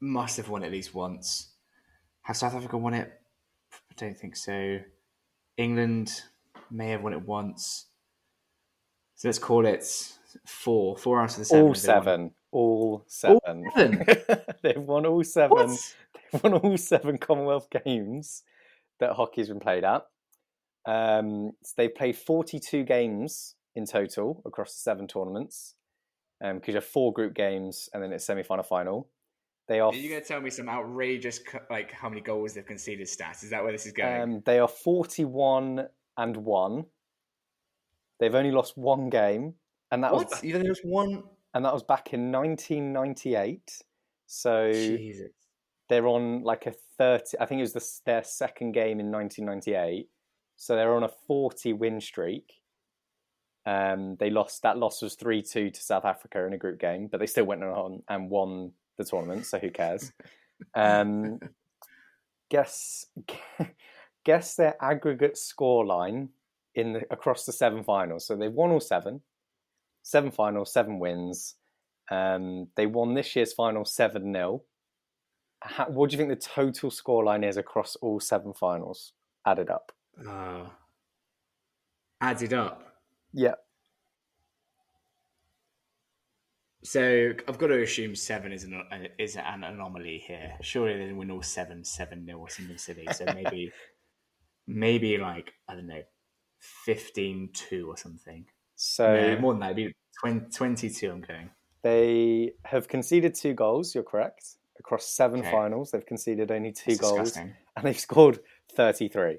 [0.00, 1.54] must have won at least once.
[2.20, 3.10] Has South Africa won it?
[3.72, 4.80] I don't think so.
[5.56, 6.12] England
[6.70, 7.86] may have won it once.
[9.14, 9.82] So let's call it
[10.46, 10.98] four.
[10.98, 11.64] Four out of the seven.
[11.64, 13.02] all have they won.
[13.08, 13.40] seven.
[13.64, 14.06] All seven.
[14.62, 15.56] They've won all seven.
[15.56, 15.94] What?
[16.32, 18.42] They've won all seven Commonwealth games
[19.00, 20.06] that hockey's been played at.
[20.86, 25.74] Um, so they've played 42 games in total across the seven tournaments
[26.40, 29.08] because you have four group games and then it's semi final final.
[29.66, 31.40] They are Are you going to tell me some outrageous,
[31.70, 33.42] like how many goals they've conceded stats?
[33.42, 34.22] Is that where this is going?
[34.22, 35.86] um, they are 41
[36.18, 36.84] and one.
[38.20, 39.54] They've only lost one game,
[39.90, 40.30] and that what?
[40.30, 41.24] was think there's one?
[41.54, 43.82] And that was back in 1998.
[44.26, 45.30] So Jesus.
[45.88, 50.08] they're on like a 30 i think it was the, their second game in 1998
[50.56, 52.52] so they're on a 40 win streak.
[53.66, 57.18] Um, they lost that loss was 3-2 to south africa in a group game but
[57.18, 60.12] they still went on and won the tournament so who cares?
[60.74, 61.40] Um,
[62.48, 63.06] guess
[64.24, 66.28] guess their aggregate score line
[66.74, 68.26] in the, across the seven finals.
[68.26, 69.20] So they've won all seven
[70.04, 71.56] seven finals seven wins
[72.12, 74.60] um, they won this year's final 7-0
[75.88, 79.12] what do you think the total scoreline is across all seven finals
[79.46, 79.92] added up?
[80.28, 80.66] Uh,
[82.20, 82.98] added up.
[83.32, 83.54] Yeah.
[86.82, 88.82] So I've got to assume seven is an
[89.18, 90.52] is an anomaly here.
[90.60, 93.08] Surely they win all seven, seven nil or something silly.
[93.12, 93.72] So maybe
[94.66, 96.02] maybe like I don't know,
[96.86, 98.44] 15-2 or something.
[98.76, 99.72] So no, more than that.
[99.72, 101.50] It'd be 20, 22 I'm going.
[101.82, 103.94] they have conceded two goals.
[103.94, 104.56] You're correct.
[104.78, 105.50] Across seven Okay.
[105.50, 107.56] finals, they've conceded only two That's goals, disgusting.
[107.76, 108.40] and they've scored
[108.72, 109.38] 33.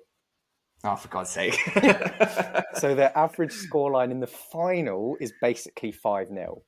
[0.83, 1.57] Oh, for God's sake.
[2.71, 6.63] So their average scoreline in the final is basically five 0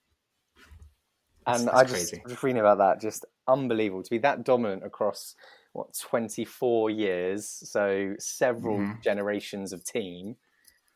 [1.45, 2.23] And that's I just crazy.
[2.27, 5.35] just reading about that, just unbelievable to be that dominant across
[5.73, 9.01] what 24 years, so several Mhm.
[9.01, 10.35] generations of team.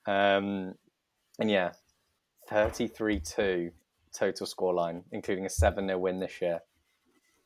[0.08, 0.76] Um,
[1.42, 1.72] and yeah,
[2.50, 3.72] 33-2
[4.14, 6.60] total scoreline, including a 7-0 win this year.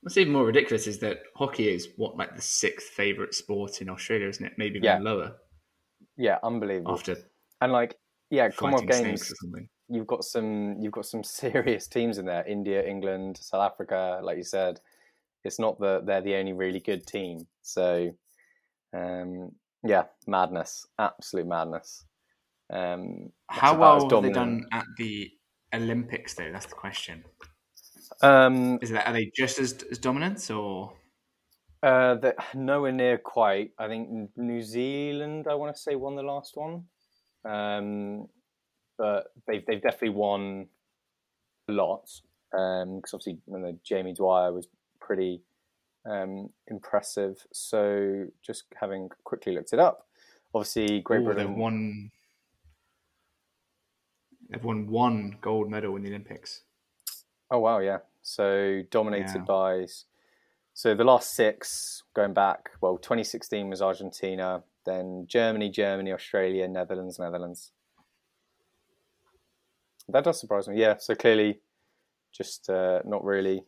[0.01, 3.89] What's even more ridiculous is that hockey is what like the sixth favorite sport in
[3.89, 4.53] Australia, isn't it?
[4.57, 4.99] Maybe even Yeah.
[4.99, 5.35] lower
[6.17, 6.93] Yeah, unbelievable.
[6.93, 7.15] after
[7.61, 7.95] And like,
[8.29, 9.69] yeah, Commonwealth Games, or something.
[9.89, 12.45] you've got some you've got some serious teams in there.
[12.45, 14.79] India, England, South Africa, like you said.
[15.43, 17.47] It's not that they're the only really good team.
[17.61, 18.15] So
[18.93, 19.53] um,
[19.83, 20.85] yeah, madness.
[20.99, 22.05] Absolute madness.
[22.71, 25.31] Um, How well have they done at the
[25.73, 26.51] Olympics, though?
[26.51, 27.23] That's the question.
[28.21, 30.93] Um, Is that are they just as, as dominant, or
[31.83, 33.71] uh, the, nowhere near quite.
[33.77, 36.85] I think New Zealand, I want to say, won the last one.
[37.43, 38.27] Um,
[38.97, 40.67] but they've they've definitely won
[41.69, 42.09] a lot.
[42.51, 44.67] Because obviously, you know, Jamie Dwyer was
[45.01, 45.41] pretty
[46.09, 47.45] um, impressive.
[47.51, 50.07] So just having quickly looked it up,
[50.53, 52.11] obviously Great Ooh, Britain won?
[54.49, 56.61] They've won one gold medal in the Olympics.
[57.49, 57.99] Oh wow, yeah.
[58.21, 59.45] So dominated Yeah.
[59.45, 59.87] by.
[60.73, 67.17] So the last six going back, well, 2016 was Argentina, then Germany, Germany, Australia, Netherlands,
[67.17, 67.71] Netherlands.
[70.09, 70.79] That does surprise me.
[70.79, 71.61] Yeah, so clearly,
[72.31, 73.63] just uh, not really,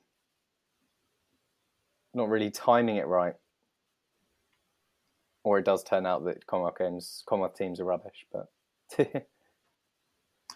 [2.14, 3.36] not really timing it right.
[5.44, 8.50] Or it does turn out that Commonwealth games, Commonwealth teams are rubbish, but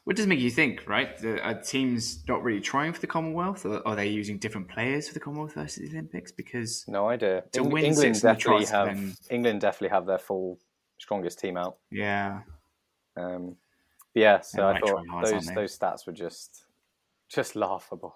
[0.04, 1.16] What does make you think, right?
[1.18, 5.08] The, are teams not really trying for the Commonwealth, or are they using different players
[5.08, 6.32] for the Commonwealth versus the Olympics?
[6.32, 7.44] Because no idea.
[7.54, 10.58] To Eng- win England six definitely have then- England definitely have their full
[10.98, 11.78] strongest team out.
[11.92, 12.42] yeah,
[13.16, 13.56] Um,
[14.16, 16.66] yeah, so I thought hard, those those stats were just
[17.30, 18.16] just laughable.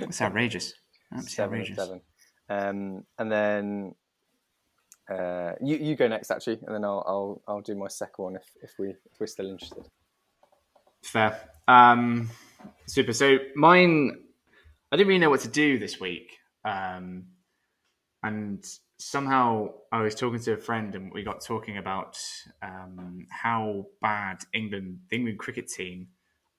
[0.00, 0.72] it's outrageous.
[1.12, 1.76] Absolutely outrageous.
[1.76, 2.00] seven.
[2.48, 3.94] Um, and then
[5.10, 8.36] uh, you you go next actually, and then I'll I'll I'll do my second one
[8.36, 9.84] if, if we if we're still interested.
[11.06, 11.40] Fair.
[11.68, 12.30] Um,
[12.86, 13.12] super.
[13.12, 14.18] So mine,
[14.92, 16.32] I didn't really know what to do this week,
[16.64, 17.26] um,
[18.22, 18.64] and
[18.98, 22.18] somehow I was talking to a friend, and we got talking about
[22.62, 26.08] um, how bad England, the England cricket team,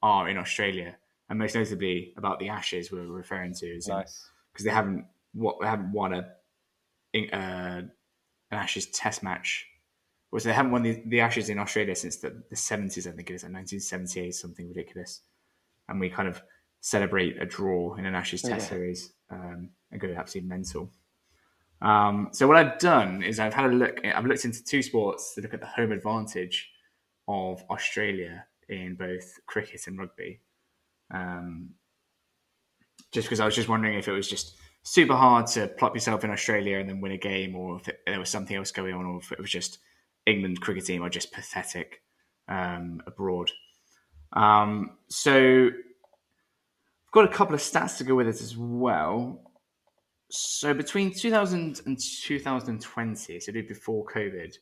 [0.01, 0.95] are in Australia,
[1.29, 4.29] and most notably about the Ashes we were referring to, as Nice.
[4.53, 6.19] because they haven't what they haven't won a
[7.15, 7.91] uh, an
[8.51, 9.65] Ashes Test match.
[10.37, 13.31] Was they haven't won the, the Ashes in Australia since the, the 70s, I think
[13.31, 15.21] it is, like 1978, something ridiculous.
[15.89, 16.43] And we kind of
[16.79, 18.69] celebrate a draw in an Ashes Test Yeah.
[18.69, 20.91] series um, and go absolutely mental.
[21.81, 23.99] Um, so what I've done is I've had a look.
[24.05, 26.69] I've looked into two sports to look at the home advantage
[27.27, 30.39] of Australia in both cricket and rugby.
[31.11, 31.69] Um,
[33.11, 36.23] just because I was just wondering if it was just super hard to plop yourself
[36.23, 38.93] in Australia and then win a game, or if it, there was something else going
[38.93, 39.79] on, or if it was just
[40.27, 42.01] England cricket team are just pathetic
[42.47, 43.49] um, abroad.
[44.33, 49.41] Um, so I've got a couple of stats to go with it as well.
[50.29, 54.53] So between 2000 and 2020, so before COVID,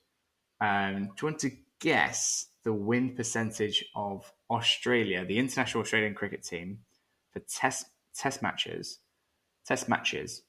[0.61, 1.51] um, do you want to
[1.81, 6.79] guess the win percentage of Australia, the international Australian cricket team,
[7.31, 8.99] for test test matches,
[9.65, 10.43] test matches?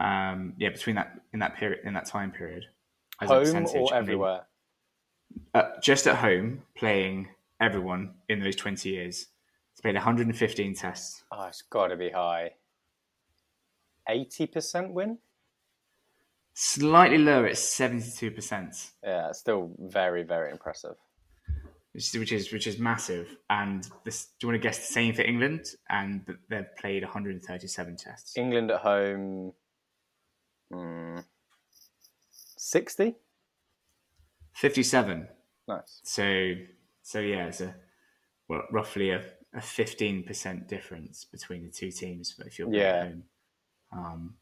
[0.00, 2.66] Um, yeah, between that in that period in that time period,
[3.20, 4.30] as home or everywhere?
[4.32, 7.28] I mean, uh, just at home, playing
[7.60, 9.26] everyone in those 20 years.
[9.72, 11.24] It's played 115 tests.
[11.30, 12.52] Oh, it's got to be high.
[14.08, 15.18] 80% win?
[16.54, 18.90] Slightly lower at 72%.
[19.04, 20.96] Yeah, still very, very impressive.
[21.92, 23.36] Which is, which is which is massive.
[23.50, 25.66] And this, do you want to guess the same for England?
[25.88, 28.36] And they've played 137 tests.
[28.36, 29.52] England at home.
[30.72, 31.24] Mm,
[32.58, 33.16] 60?
[34.52, 35.28] 57.
[35.66, 36.00] Nice.
[36.04, 36.52] So,
[37.02, 37.74] so yeah, it's a
[38.48, 39.22] well, roughly a,
[39.54, 43.04] a 15% difference between the two teams if you're yeah.
[43.04, 43.22] home.
[43.92, 44.34] Um,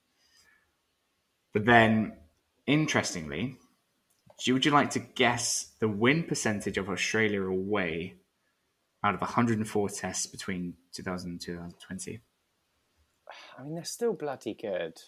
[1.52, 2.12] but then,
[2.66, 3.56] interestingly,
[4.46, 8.14] would you like to guess the win percentage of Australia away
[9.02, 12.20] out of 104 tests between 2000 and 2020?
[13.58, 15.00] I mean, they're still bloody good.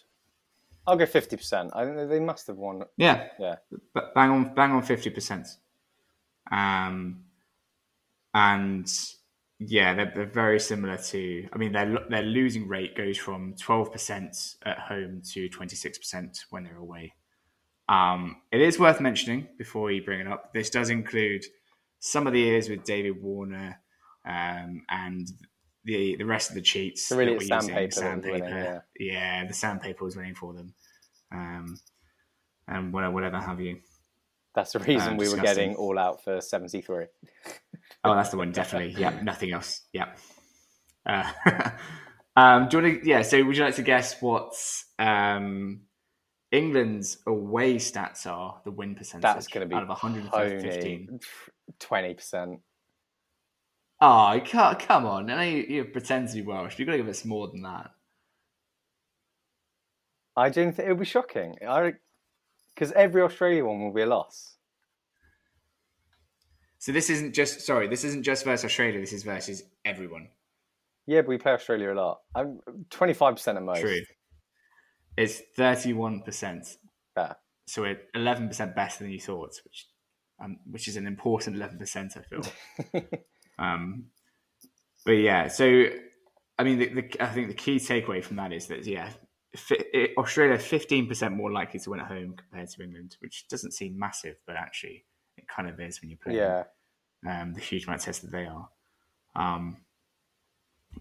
[0.89, 1.71] I'll go fifty percent.
[1.73, 2.83] I think they- must have won.
[2.97, 3.55] Yeah, Yeah.
[3.93, 5.47] but bang on, bang on 50%.
[6.51, 7.23] Um,
[8.33, 8.91] and
[9.59, 11.47] yeah, they're, they're very similar to.
[11.53, 16.77] I mean, their their losing rate goes from 12% at home to 26% when they're
[16.77, 17.13] away.
[17.87, 20.53] Um, it is worth mentioning before you bring it up.
[20.53, 21.43] This does include
[21.99, 23.79] some of the years with David Warner
[24.25, 25.27] um, and
[25.89, 27.07] the the rest of the cheats.
[27.07, 27.91] So really that we're using.
[27.91, 30.73] sandpaper winning, yeah, the sandpaper was winning for them,
[31.31, 31.77] um,
[32.67, 33.79] and whatever, whatever have you.
[34.55, 37.05] That's the reason Um, we were getting all out for seventy three.
[38.03, 38.95] Oh, that's the one, definitely.
[38.97, 39.81] Yeah, nothing else.
[39.91, 40.13] Yeah.
[41.05, 41.29] Uh,
[42.37, 43.09] um, do you want to?
[43.09, 43.23] Yeah.
[43.23, 44.53] So, would you like to guess what
[44.97, 45.81] um,
[46.51, 48.61] England's away stats are?
[48.63, 49.23] The win percentage.
[49.23, 51.19] That's going to be out of 115.
[51.79, 52.61] Twenty percent.
[54.01, 55.29] Oh, you can't, come on!
[55.29, 56.79] I know you, you pretend to be Welsh.
[56.79, 57.91] You've got to give us more than that.
[60.37, 61.55] I don't think it would be shocking.
[61.67, 61.93] I
[62.73, 64.55] because every Australia one will be a loss.
[66.77, 67.89] So this isn't just sorry.
[67.89, 69.01] This isn't just versus Australia.
[69.01, 70.29] This is versus everyone.
[71.05, 72.19] Yeah, but we play Australia a lot.
[72.33, 73.81] I'm twenty five percent at most.
[73.81, 73.99] True.
[75.17, 76.77] It's thirty-one percent.
[77.15, 77.35] Fair.
[77.67, 79.87] So we're eleven percent better than you thought, which
[80.41, 82.15] um, which is an important eleven percent.
[82.15, 82.43] I feel.
[83.59, 84.05] Um,
[85.05, 85.85] but yeah, so
[86.57, 89.09] I mean, the, the, I think the key takeaway from that is that yeah,
[89.55, 93.47] fi- it, Australia fifteen percent more likely to win at home compared to England, which
[93.47, 95.05] doesn't seem massive, but actually
[95.37, 96.63] it kind of is when you play yeah.
[97.27, 98.69] um, the huge amount of tests that they are.
[99.35, 99.77] Um,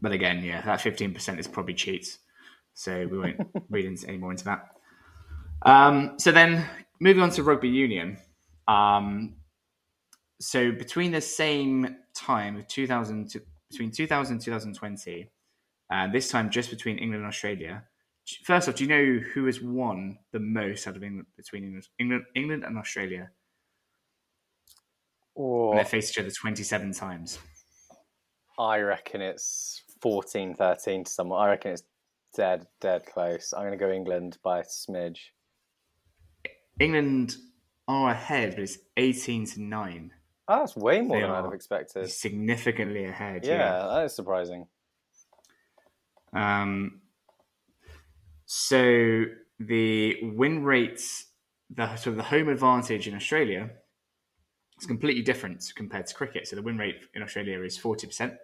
[0.01, 2.19] but again, yeah, that fifteen percent is probably cheats.
[2.75, 3.41] so we won't
[3.71, 4.69] read into, any more into that.
[5.63, 6.65] Um, so then
[7.01, 8.19] moving on to rugby union.
[8.69, 9.35] Um,
[10.41, 15.31] so between the same time of 2000 to, between 2000 and 2020,
[15.91, 17.85] uh, this time just between England and Australia.
[18.45, 21.89] First off, do you know who has won the most out of England between England,
[21.99, 23.31] England, England and Australia?
[25.71, 27.39] And they faced each other 27 times.
[28.59, 31.41] I reckon it's 14 13 to someone.
[31.41, 31.85] I reckon it's
[32.37, 33.55] dead, dead close.
[33.57, 35.19] I'm going to go England by a smidge.
[36.81, 37.37] England
[37.87, 40.13] are ahead, but it's 18 to 9.
[40.51, 42.11] Oh, that's way more They than I'd have expected.
[42.11, 43.45] Significantly ahead.
[43.45, 44.67] Yeah, that is surprising.
[46.33, 47.03] Um,
[48.47, 49.25] so
[49.61, 51.27] the win rates,
[51.71, 53.71] the sort of the home advantage in Australia
[54.81, 56.49] is completely different compared to cricket.
[56.49, 58.35] So the win rate in Australia is forty percent.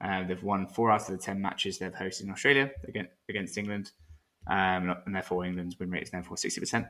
[0.00, 3.58] Uh, they've won four out of the ten matches they've hosted in Australia against, against
[3.58, 3.90] England,
[4.46, 6.86] um, and therefore England's win rate is therefore sixty percent.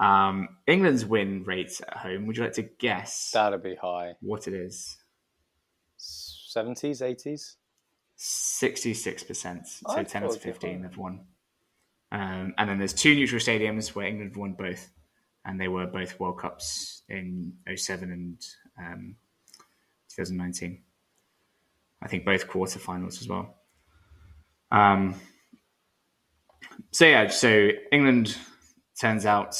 [0.00, 2.26] Um, England's win rate at home.
[2.26, 4.14] Would you like to guess That'd be high.
[4.20, 4.96] what it is?
[5.98, 7.54] 70s, 80s?
[8.16, 9.66] Sixty-six percent.
[9.66, 11.24] So ten out of fifteen they've won.
[12.12, 14.90] Um, and then there's two neutral stadiums where England have won both,
[15.44, 18.46] and they were both World Cups in 07 and
[18.78, 19.16] um,
[20.14, 20.82] 2019.
[22.02, 23.56] I think both quarterfinals as well.
[24.70, 25.14] Um,
[26.92, 28.36] so yeah, so England
[29.00, 29.56] turns out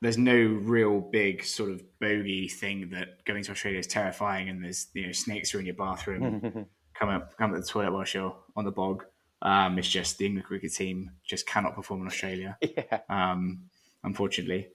[0.00, 4.64] there's no real big sort of bogey thing that going to Australia is terrifying, and
[4.64, 6.66] there's you know snakes are in your bathroom
[6.98, 9.04] come up come up the toilet whilst you're on the bog.
[9.42, 13.00] Um, it's just the England cricket team just cannot perform in Australia, yeah.
[13.08, 13.62] um,
[14.04, 14.68] unfortunately.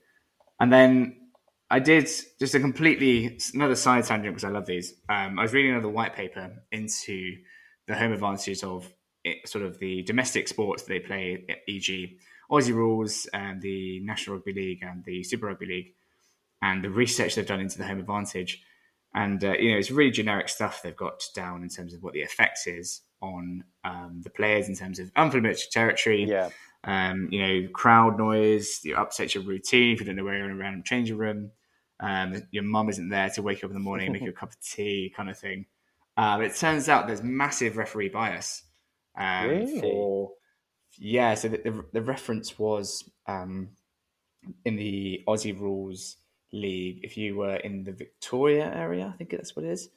[0.58, 1.16] And then
[1.70, 2.08] I did
[2.38, 4.94] just a completely another side tangent because I love these.
[5.08, 7.36] Um, I was reading another white paper into
[7.86, 8.92] the home advantages of
[9.24, 12.18] it, sort of the domestic sports that they play, e.g.,
[12.50, 15.94] Aussie rules and the National Rugby League and the Super Rugby League,
[16.62, 18.62] and the research they've done into the home advantage.
[19.14, 22.12] And uh, you know, it's really generic stuff they've got down in terms of what
[22.12, 26.50] the effect is on um, the players in terms of unfamiliar territory, Yeah.
[26.84, 30.44] um, you know, crowd noise, you upset your routine if you don't know where you're
[30.50, 31.50] in a random changing room.
[31.98, 34.32] Um, your mum isn't there to wake you up in the morning make you a
[34.34, 35.64] cup of tea, kind of thing.
[36.18, 38.62] Um, it turns out there's massive referee bias.
[39.18, 39.80] Um, Really?
[39.80, 40.32] For
[40.98, 43.70] yeah, so the, the, the reference was um,
[44.64, 46.16] in the Aussie Rules
[46.52, 47.00] League.
[47.02, 49.88] If you were in the Victoria area, I think that's what it is,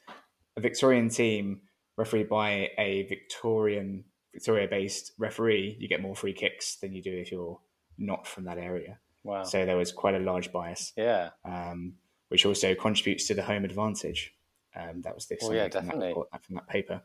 [0.58, 1.62] a Victorian team
[1.98, 7.32] refereed by a Victorian Victoria-based referee, you get more free kicks than you do if
[7.32, 7.60] you're
[7.98, 9.00] not from that area.
[9.24, 9.44] Wow.
[9.44, 11.30] So there was quite a large bias, yeah.
[11.44, 11.94] um,
[12.30, 14.34] which also contributes to the home advantage.
[14.76, 15.40] Um, that was this.
[15.42, 16.14] Well, yeah, from that definitely.
[16.14, 17.02] from that paper.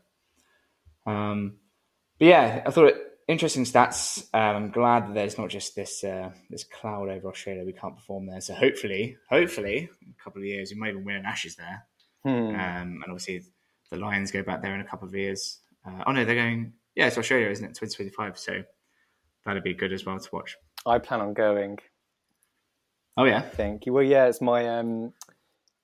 [1.05, 1.57] Um,
[2.19, 2.97] but yeah, I thought it
[3.27, 4.27] interesting stats.
[4.33, 7.65] Um, I'm glad that there's not just this uh, this cloud over Australia.
[7.65, 8.41] We can't perform there.
[8.41, 11.85] So hopefully, hopefully, in a couple of years, we might even win an Ashes there.
[12.23, 12.49] Hmm.
[12.49, 13.43] Um, and obviously,
[13.91, 15.59] the Lions go back there in a couple of years.
[15.85, 16.73] Uh, oh no, they're going.
[16.95, 17.75] Yeah, it's Australia, isn't it?
[17.75, 18.37] 2025.
[18.37, 18.63] So
[19.45, 20.55] that'd be good as well to watch.
[20.85, 21.79] I plan on going.
[23.17, 23.83] Oh yeah, I think.
[23.87, 24.79] Well, yeah, it's my.
[24.79, 25.13] Um,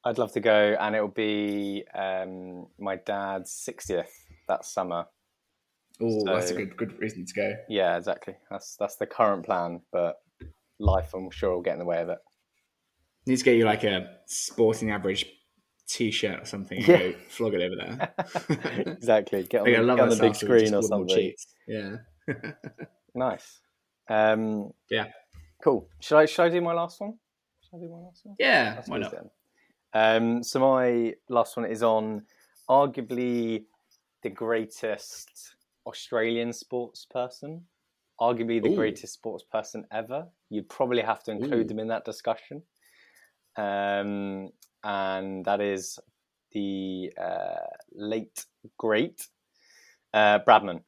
[0.04, 4.12] I'd love to go, and it'll be um, my dad's sixtieth
[4.48, 5.06] that summer.
[6.02, 7.54] Oh, that's a good good reason to go.
[7.70, 8.36] Yeah, exactly.
[8.49, 10.16] That's that's the current plan, but
[10.80, 12.18] life, I'm sure, will get in the way of it.
[13.28, 15.26] Need to get you like a sporting average
[15.88, 16.78] T-shirt or something.
[16.80, 16.97] And Yeah.
[16.97, 18.86] go flog it over there.
[18.93, 19.43] exactly.
[19.43, 21.34] Get on, Like, the, get on the big so screen or something.
[21.68, 21.97] Yeah.
[23.14, 23.60] Nice.
[24.10, 25.08] Um, Yeah.
[25.64, 25.88] Cool.
[25.99, 27.14] Should I should I do my last one?
[27.62, 28.36] Should I do my last one?
[28.39, 28.82] yeah.
[28.88, 29.14] Why not?
[29.93, 32.26] Um, so my last one is on
[32.70, 33.66] arguably
[34.24, 35.56] the greatest
[35.86, 37.66] Australian sports person,
[38.20, 38.76] arguably the Ooh.
[38.76, 40.28] greatest sports person ever.
[40.50, 41.68] You'd probably have to include Ooh.
[41.68, 42.64] them in that discussion.
[43.58, 44.50] Um,
[44.84, 46.00] and that is
[46.52, 48.46] the uh, late
[48.78, 49.28] great
[50.14, 50.82] uh, Bradman,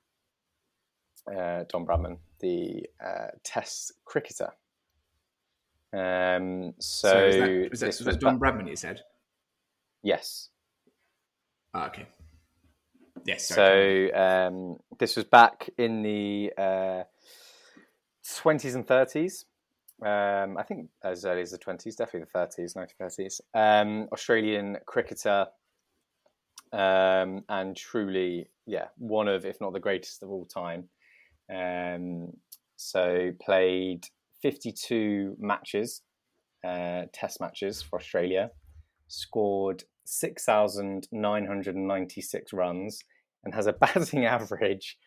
[1.27, 4.49] uh, Don Bradman, the uh, Test cricketer.
[5.93, 9.01] Um, so, So, is that, was that, was that Don Bradman you said?
[10.01, 10.49] yes.
[11.73, 12.07] Oh, okay.
[13.25, 13.47] Yes.
[13.47, 14.11] Sorry.
[14.11, 17.03] So um, this was back in the uh,
[18.25, 19.45] 20s and 30s.
[20.01, 23.41] Um, I think as early as the 20s, definitely the 30s, 1930s.
[23.53, 25.45] Um, Australian cricketer,
[26.73, 30.89] um, and truly, yeah, one of, if not the greatest of all time.
[31.53, 32.33] Um,
[32.75, 34.07] so played
[34.41, 36.01] 52 matches,
[36.65, 38.51] uh, test matches for Australia,
[39.07, 42.99] scored 6,996 runs,
[43.43, 44.97] and has a batting average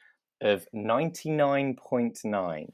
[0.40, 2.66] of 99.9,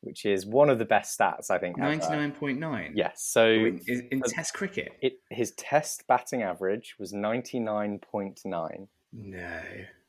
[0.00, 1.76] which is one of the best stats, I think.
[1.78, 2.92] Ninety nine point nine.
[2.96, 3.22] Yes.
[3.24, 3.80] So In,
[4.10, 4.92] in for- Test cricket.
[5.00, 8.88] it, his test batting average was 99.9.
[9.12, 9.60] No.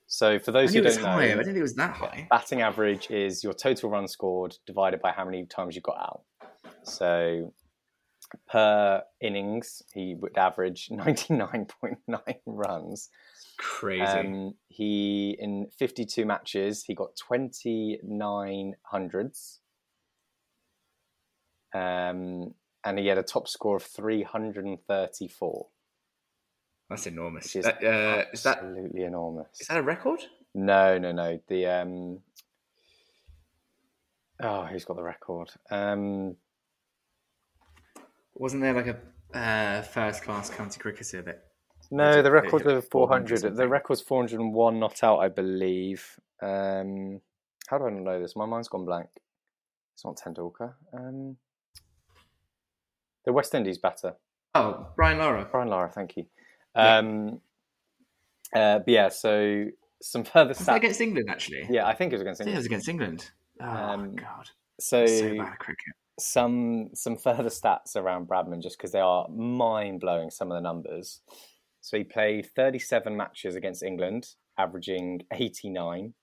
[0.07, 1.25] So for those who don't know, higher.
[1.25, 2.27] I didn't think it was that high.
[2.29, 6.21] batting average is your total runs scored divided by how many times you got out.
[6.83, 7.53] So
[8.47, 11.95] per innings, he would average 99.9
[12.45, 13.09] runs.
[13.57, 14.03] Crazy.
[14.03, 19.61] Um, he in 52 matches, he got 29 hundreds.
[21.73, 22.53] Um,
[22.83, 25.67] and he had a top score of 334,
[26.89, 27.43] That's enormous.
[27.45, 29.47] which is That, uh, is that absolutely enormous.
[29.59, 30.21] is that a record?
[30.53, 31.39] No, no, no.
[31.47, 32.19] The um.
[34.41, 35.49] Oh, who's got the record?
[35.71, 36.35] Um,
[38.35, 41.45] Wasn't there like a uh, first class county cricketer that?
[41.91, 43.55] No, the record of 400 four hundred.
[43.55, 46.19] The record's four hundred and one not out, I believe.
[46.41, 47.21] Um,
[47.67, 48.35] how do I not know this?
[48.35, 49.09] My mind's gone blank.
[49.93, 50.73] It's not Tendulkar.
[50.93, 51.37] Um,
[53.25, 54.15] the West Indies batter,
[54.53, 55.47] Oh, Brian Lara.
[55.51, 55.89] Brian Lara.
[55.89, 56.25] Thank you.
[56.75, 56.97] Yeah.
[56.97, 57.41] Um,
[58.53, 59.65] uh, but yeah, so
[60.01, 60.75] some further Was stats.
[60.75, 61.65] against England actually?
[61.69, 62.59] Yeah, I think it was against I think it England.
[62.59, 63.31] was against England.
[63.61, 65.93] Oh Um, God, So, so bad at cricket.
[66.19, 70.29] some some further stats around Bradman just because they are mind blowing.
[70.29, 71.21] Some of the numbers.
[71.85, 76.15] So he played 37 matches against England, averaging 89.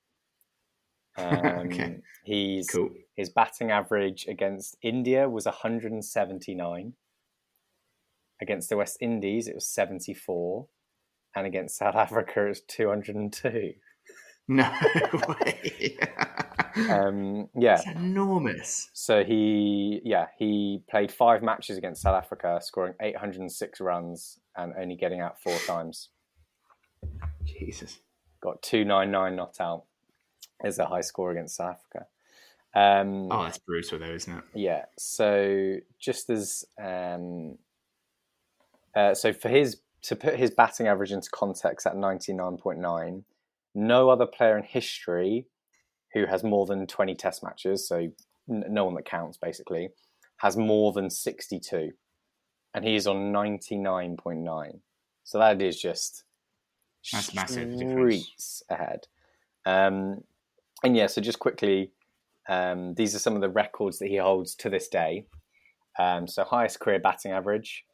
[1.17, 1.27] Um,
[1.67, 1.99] Okay.
[2.25, 2.91] He's Cool.
[3.15, 6.95] his batting average against India was 179.
[8.41, 10.67] Against the West Indies, it was 74,
[11.37, 13.75] and against South Africa, it was 202.
[14.49, 14.69] No
[15.29, 15.97] way.
[16.91, 18.91] Um, yeah, It's enormous.
[18.93, 24.97] So he, yeah, he played five matches against South Africa, scoring 806 runs and only
[24.97, 26.09] getting out four times.
[27.45, 27.99] Jesus.
[28.43, 29.85] Got 299 not out
[30.65, 32.07] as a high score against South Africa.
[32.75, 34.45] Um, Oh, that's brutal though, isn't it?
[34.55, 34.85] Yeah.
[34.99, 37.59] So just as, um,
[38.95, 43.23] uh, so for his to put his batting average into context at 99.9,
[43.75, 45.47] no other player in history
[46.13, 47.97] who has more than 20 test matches, so
[48.51, 49.91] n- no one that counts basically,
[50.39, 51.93] has more than 62.
[52.75, 54.79] And he is on 99.9.
[55.25, 56.25] So that is just
[57.13, 58.25] That's massive difference.
[58.25, 59.07] streets ahead.
[59.67, 60.25] Um,
[60.83, 61.93] and yeah, so just quickly,
[62.49, 65.27] um, these are some of the records that he holds to this day.
[65.99, 67.85] Um, so highest career batting average,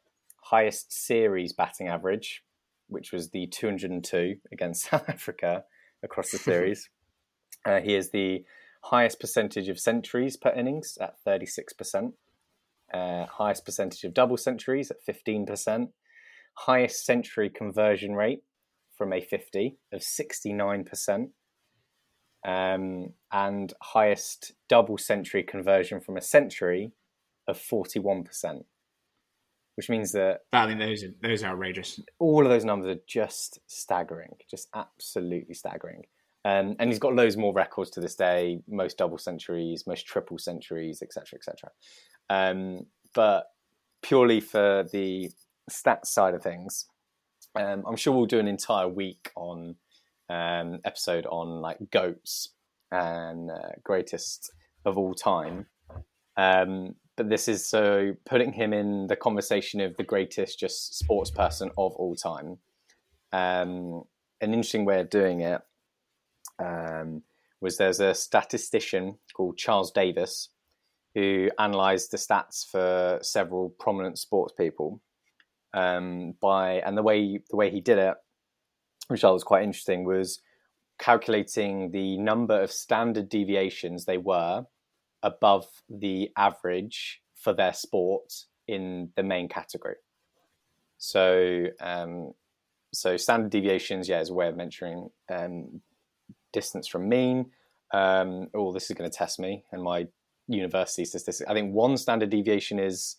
[0.43, 2.43] highest series batting average,
[2.87, 5.65] which was the 202 against South Africa
[6.01, 6.89] across the series.
[7.65, 8.43] uh, he is the
[8.85, 12.13] highest percentage of centuries per innings at 36%.
[12.93, 15.89] Uh, highest percentage of double centuries at 15%.
[16.57, 18.39] Highest century conversion rate
[18.97, 21.29] from a 50 of 69%.
[22.47, 26.93] Um, and highest double century conversion from a century
[27.49, 28.63] of 41%,
[29.75, 31.99] which means that I mean, those are those are outrageous.
[32.17, 36.03] all of those numbers are just staggering, just absolutely staggering.
[36.45, 40.37] Um, and he's got loads more records to this day, most double centuries, most triple
[40.37, 41.69] centuries, etc., etc.
[42.29, 43.45] Um, but
[44.01, 45.31] purely for the
[45.69, 46.85] stats side of things,
[47.55, 49.75] um, I'm sure we'll do an entire week on
[50.29, 52.53] um, episode on like goats
[52.91, 54.51] and uh, greatest
[54.85, 55.65] of all time.
[56.37, 61.31] Um, but this is so putting him in the conversation of the greatest just sports
[61.31, 62.59] person of all time.
[63.33, 64.03] Um,
[64.39, 65.61] an interesting way of doing it
[66.59, 67.23] um,
[67.61, 70.49] was there's a statistician called Charles Davis
[71.15, 75.01] who analysed the stats for several prominent sports people.
[75.73, 78.15] Um, by and the way the way he did it,
[79.07, 80.41] which I thought was quite interesting, was
[80.97, 84.65] calculating the number of standard deviations they were
[85.23, 88.33] above the average for their sport
[88.67, 89.95] in the main category.
[90.97, 92.33] So, um,
[92.93, 95.81] so standard deviations, yeah, is a way of measuring um,
[96.53, 97.51] distance from mean.
[97.93, 100.07] Um, oh, this is going to test me and my
[100.47, 101.49] university statistics.
[101.49, 103.17] I think one standard deviation is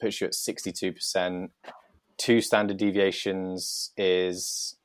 [0.00, 1.50] puts you at sixty-two percent.
[2.16, 4.76] Two standard deviations is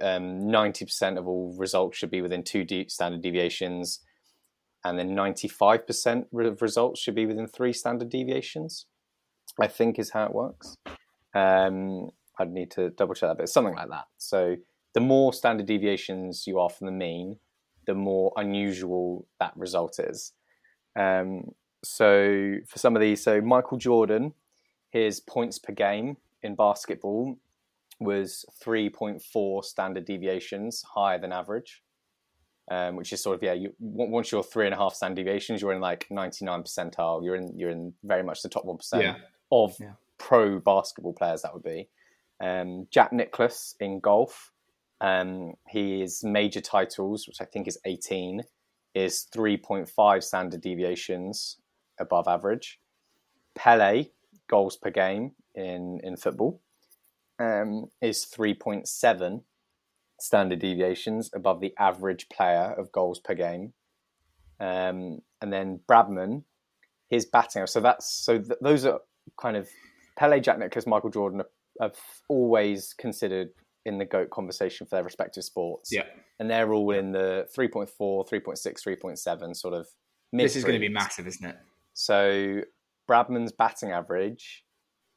[0.00, 4.00] um, ninety percent of all results should be within two de- standard deviations,
[4.84, 8.86] and then ninety-five percent of results should be within three standard deviations.
[9.60, 10.76] I think is how it works.
[11.34, 14.04] Um, I'd need to double check that, but it's something like that.
[14.18, 14.56] So
[14.94, 17.38] the more standard deviations you are from the mean,
[17.86, 20.32] the more unusual that result is.
[20.98, 21.52] Um,
[21.84, 24.34] so for some of these, so Michael Jordan,
[24.90, 27.38] his points per game in basketball
[27.98, 31.82] was 3.4 standard deviations higher than average.
[32.70, 33.52] um, which is sort of yeah.
[33.54, 37.24] You, once you're three and a half standard deviations, you're in like 99 percentile.
[37.24, 39.16] You're in you're in very much the top one percent Yeah.
[39.50, 39.94] of Yeah.
[40.18, 41.42] pro basketball players.
[41.42, 41.88] That would be
[42.40, 44.51] um, Jack Nicklaus in golf.
[45.02, 48.42] Um, his major titles, which I think is 18,
[48.94, 51.58] is 3.5 standard deviations
[51.98, 52.78] above average.
[53.54, 54.06] Pele
[54.48, 56.60] goals per game in in football
[57.38, 59.42] um, is 3.7
[60.20, 63.72] standard deviations above the average player of goals per game.
[64.60, 66.44] Um, and then Bradman,
[67.08, 67.66] his batting.
[67.66, 69.00] So that's so th- those are
[69.40, 69.68] kind of
[70.16, 71.42] Pele, Jack Nicklaus, Michael Jordan
[71.80, 71.96] have
[72.28, 73.50] always considered
[73.84, 75.90] in the GOAT conversation for their respective sports.
[75.92, 76.04] Yeah.
[76.38, 77.88] And they're all in the 3.4,
[78.28, 79.86] 3.6, 3.7 sort of
[80.32, 81.56] mid This is going to be massive, isn't it?
[81.94, 82.60] So
[83.08, 84.64] Bradman's batting average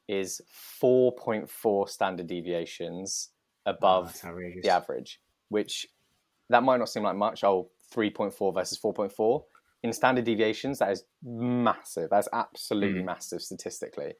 [0.08, 0.40] is
[0.82, 3.30] 4.4 standard deviations
[3.66, 4.62] Oh, above outrageous.
[4.62, 5.88] the average, which
[6.50, 7.42] that might not seem like much.
[7.42, 9.42] Oh, 3.4 versus 4.4.
[9.82, 12.08] In standard deviations, that is massive.
[12.10, 13.06] That's absolutely Mm.
[13.06, 14.14] massive statistically.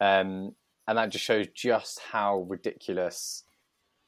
[0.00, 0.54] Um,
[0.86, 3.44] and that just shows just how ridiculous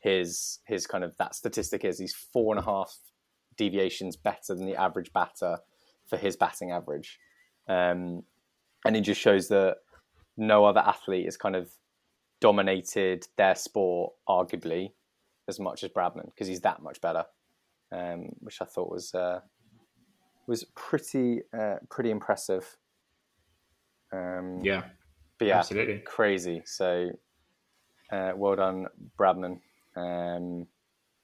[0.01, 1.99] his his kind of that statistic is.
[1.99, 2.97] He's four and a half
[3.57, 5.59] deviations better than the average batter
[6.07, 7.19] for his batting average.
[7.69, 8.25] Um,
[8.85, 9.77] and it just shows that
[10.37, 11.71] no other athlete has kind of
[12.41, 14.93] dominated their sport, arguably,
[15.49, 17.25] as much as Bradman because he's that much better,
[17.93, 19.41] um, which I thought was uh,
[20.47, 22.77] was pretty uh, pretty impressive.
[24.13, 24.85] Um, Yeah,
[25.39, 25.99] but yeah, absolutely.
[25.99, 26.63] crazy.
[26.65, 27.11] So,
[28.11, 28.87] uh, well done,
[29.19, 29.61] Bradman.
[29.97, 30.67] Um,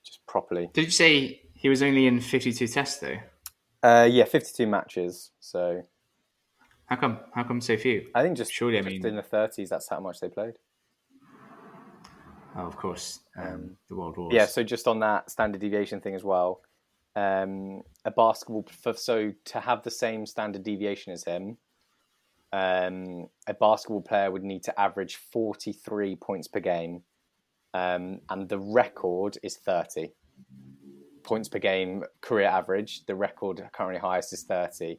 [0.05, 0.71] just properly.
[0.73, 3.19] Did you say he was only in 52 tests, though?
[3.83, 5.31] Uh, yeah, fifty-two matches.
[5.41, 5.83] So
[6.87, 7.19] How come?
[7.35, 8.07] How come so few?
[8.15, 10.55] I think just Surely, I mean- in the thirties, that's how much they played.
[12.57, 14.33] Oh, of course, um, the World Wars.
[14.35, 16.63] Yeah, so just on that standard deviation thing as well,
[17.15, 21.59] um, a basketball for, so to have the same standard deviation as him,
[22.55, 27.03] um, a basketball player would need to average forty three points per game,
[27.77, 30.13] um, and the record is thirty
[31.23, 33.05] points per game career average.
[33.05, 34.99] The record currently highest is thirty,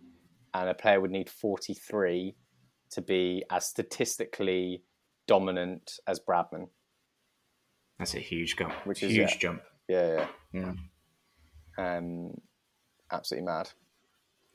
[0.54, 2.36] and a player would need forty three
[2.92, 4.84] to be as statistically
[5.28, 6.70] dominant as Bradman.
[7.98, 8.74] that's a huge jump.
[8.86, 9.38] Which is, huge yeah.
[9.40, 9.62] jump.
[9.88, 10.74] Yeah, yeah.
[11.80, 11.98] Yeah.
[11.98, 12.34] um,
[13.12, 13.70] absolutely mad,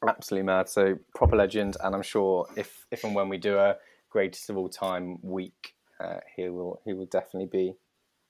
[0.06, 0.68] absolutely mad.
[0.68, 3.76] So proper legend, and I'm sure if if and when we do a
[4.10, 7.74] greatest of all time week, uh, he will he will definitely be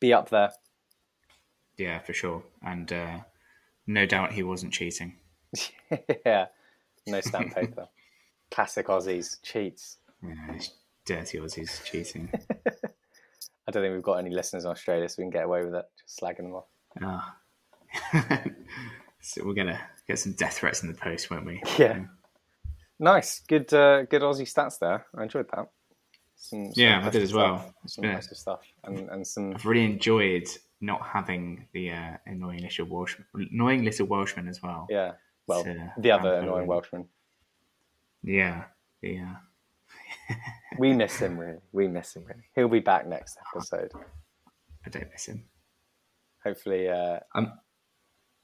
[0.02, 0.50] be up there.
[1.78, 2.42] Yeah, for sure.
[2.60, 3.20] And uh,
[3.86, 5.16] no doubt he wasn't cheating.
[6.26, 6.46] yeah,
[7.06, 7.88] no stamp paper.
[8.50, 9.98] Classic Aussies cheats.
[10.22, 10.58] Yeah,
[11.06, 12.30] dirty Aussies cheating.
[13.66, 15.74] I don't think we've got any listeners in Australia, so we can get away with
[15.74, 16.66] it, just slagging them off.
[17.00, 17.36] Ah.
[19.20, 21.62] so we're gonna get some death threats in the post, won't we?
[21.78, 22.00] Yeah,
[22.98, 25.06] nice, good, uh, good Aussie stats there.
[25.16, 25.68] I enjoyed that.
[26.42, 27.58] Some, some Yeah, I did as well.
[27.60, 27.74] stuff.
[27.86, 30.48] Some impressive stuff, and and some I've really enjoyed
[30.80, 34.86] not having the uh, annoying little Welshman, annoying little Welshman as well.
[34.90, 35.12] yeah.
[35.46, 37.08] Well, So, the other um, annoying Welshman.
[38.22, 38.64] Yeah,
[39.00, 39.36] yeah.
[40.78, 41.58] We miss him really.
[41.72, 42.42] We miss him really.
[42.54, 43.92] He'll be back next episode.
[44.86, 45.44] I don't miss him.
[46.44, 47.52] Hopefully, uh, I'm,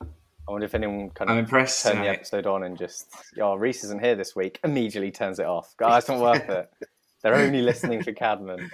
[0.03, 0.07] I
[0.51, 1.83] wonder if anyone kind of I'm impressed.
[1.85, 3.07] turn the episode on and just,
[3.41, 4.61] oh, Rhys isn't here this week.
[4.63, 5.75] Immediately turns it off.
[5.79, 6.71] Guys, it's not worth it.
[7.23, 8.71] They're only listening for Cadman.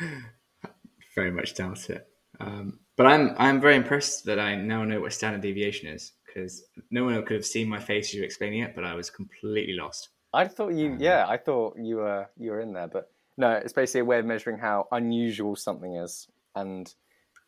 [1.14, 2.06] Very much doubt it.
[2.40, 6.64] Um, but I'm I'm very impressed that I now know what standard deviation is because
[6.90, 9.10] no one could have seen my face as you were explaining it, but I was
[9.10, 10.08] completely lost.
[10.32, 13.72] I thought you, yeah, I thought you were you were in there, but no, it's
[13.72, 16.92] basically a way of measuring how unusual something is, and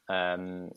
[0.09, 0.71] um,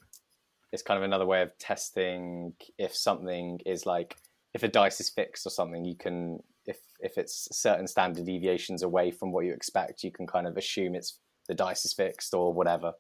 [0.72, 4.18] it's kind of another way of testing if something is like
[4.54, 5.86] if a dice is fixed or something.
[5.86, 6.40] You can
[6.72, 10.55] if if it's certain standard deviations away from what you expect, you can kind of
[10.57, 12.93] assume it's the dice is fixed or whatever.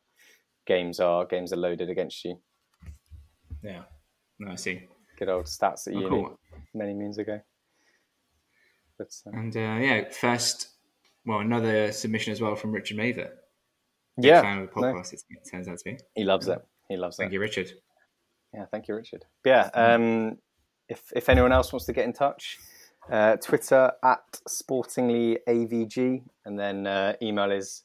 [0.65, 2.33] Games are games are loaded against you.
[3.63, 3.83] Yeah.
[4.39, 4.87] No, I see.
[5.17, 6.39] Good old stats at Oh, uni cool.
[6.73, 7.39] many moons ago.
[8.97, 10.69] But um, And uh, yeah, first,
[11.25, 13.33] well, another submission as well from Richard Mather.
[14.17, 15.13] yeah, fan of the no, podcast.
[15.13, 15.97] It turns out to be.
[16.15, 16.59] he loves it.
[16.89, 17.23] He loves it.
[17.23, 17.71] Thank you, Richard.
[18.53, 19.25] Yeah, thank you, Richard.
[19.45, 20.37] Yeah, um,
[20.87, 22.57] if if anyone else wants to get in touch,
[23.11, 27.83] uh, Twitter at sportinglyavg, and then uh, email is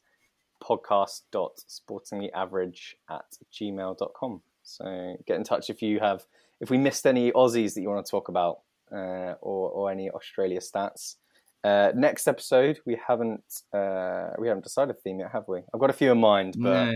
[0.63, 4.43] podcast.sportinglyAverage at gmail.com.
[4.63, 6.25] So get in touch if you have
[6.61, 8.61] if we missed any Aussies that you want to talk about
[8.93, 11.17] uh, or or any Australia stats.
[11.63, 15.61] Uh, next episode, we haven't uh, we haven't decided a theme yet, have we?
[15.73, 16.93] I've got a few in mind, but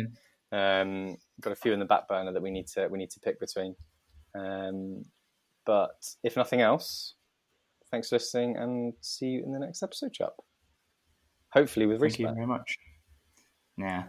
[0.53, 0.53] No.
[0.53, 3.21] um, got a few in the back burner that we need to we need to
[3.21, 3.77] pick between.
[4.35, 5.05] Um,
[5.65, 7.15] but if nothing else,
[7.91, 10.37] thanks for listening and see you in the next episode, Jupp.
[11.53, 12.79] Hopefully with Thank you very much.
[13.77, 14.05] Yeah.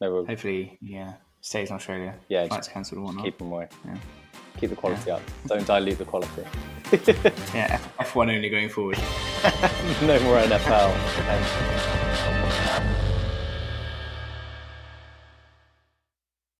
[0.00, 2.14] No, we'll Hopefully, yeah, stays in Australia.
[2.28, 3.24] Yeah, flights cancelled and whatnot.
[3.24, 3.68] keep them away.
[3.84, 3.96] Yeah.
[4.58, 5.22] Keep the quality up.
[5.46, 6.42] Don't dilute the quality.
[7.52, 8.96] Yeah, F- F1 only going forward.
[10.02, 11.92] no more NFL.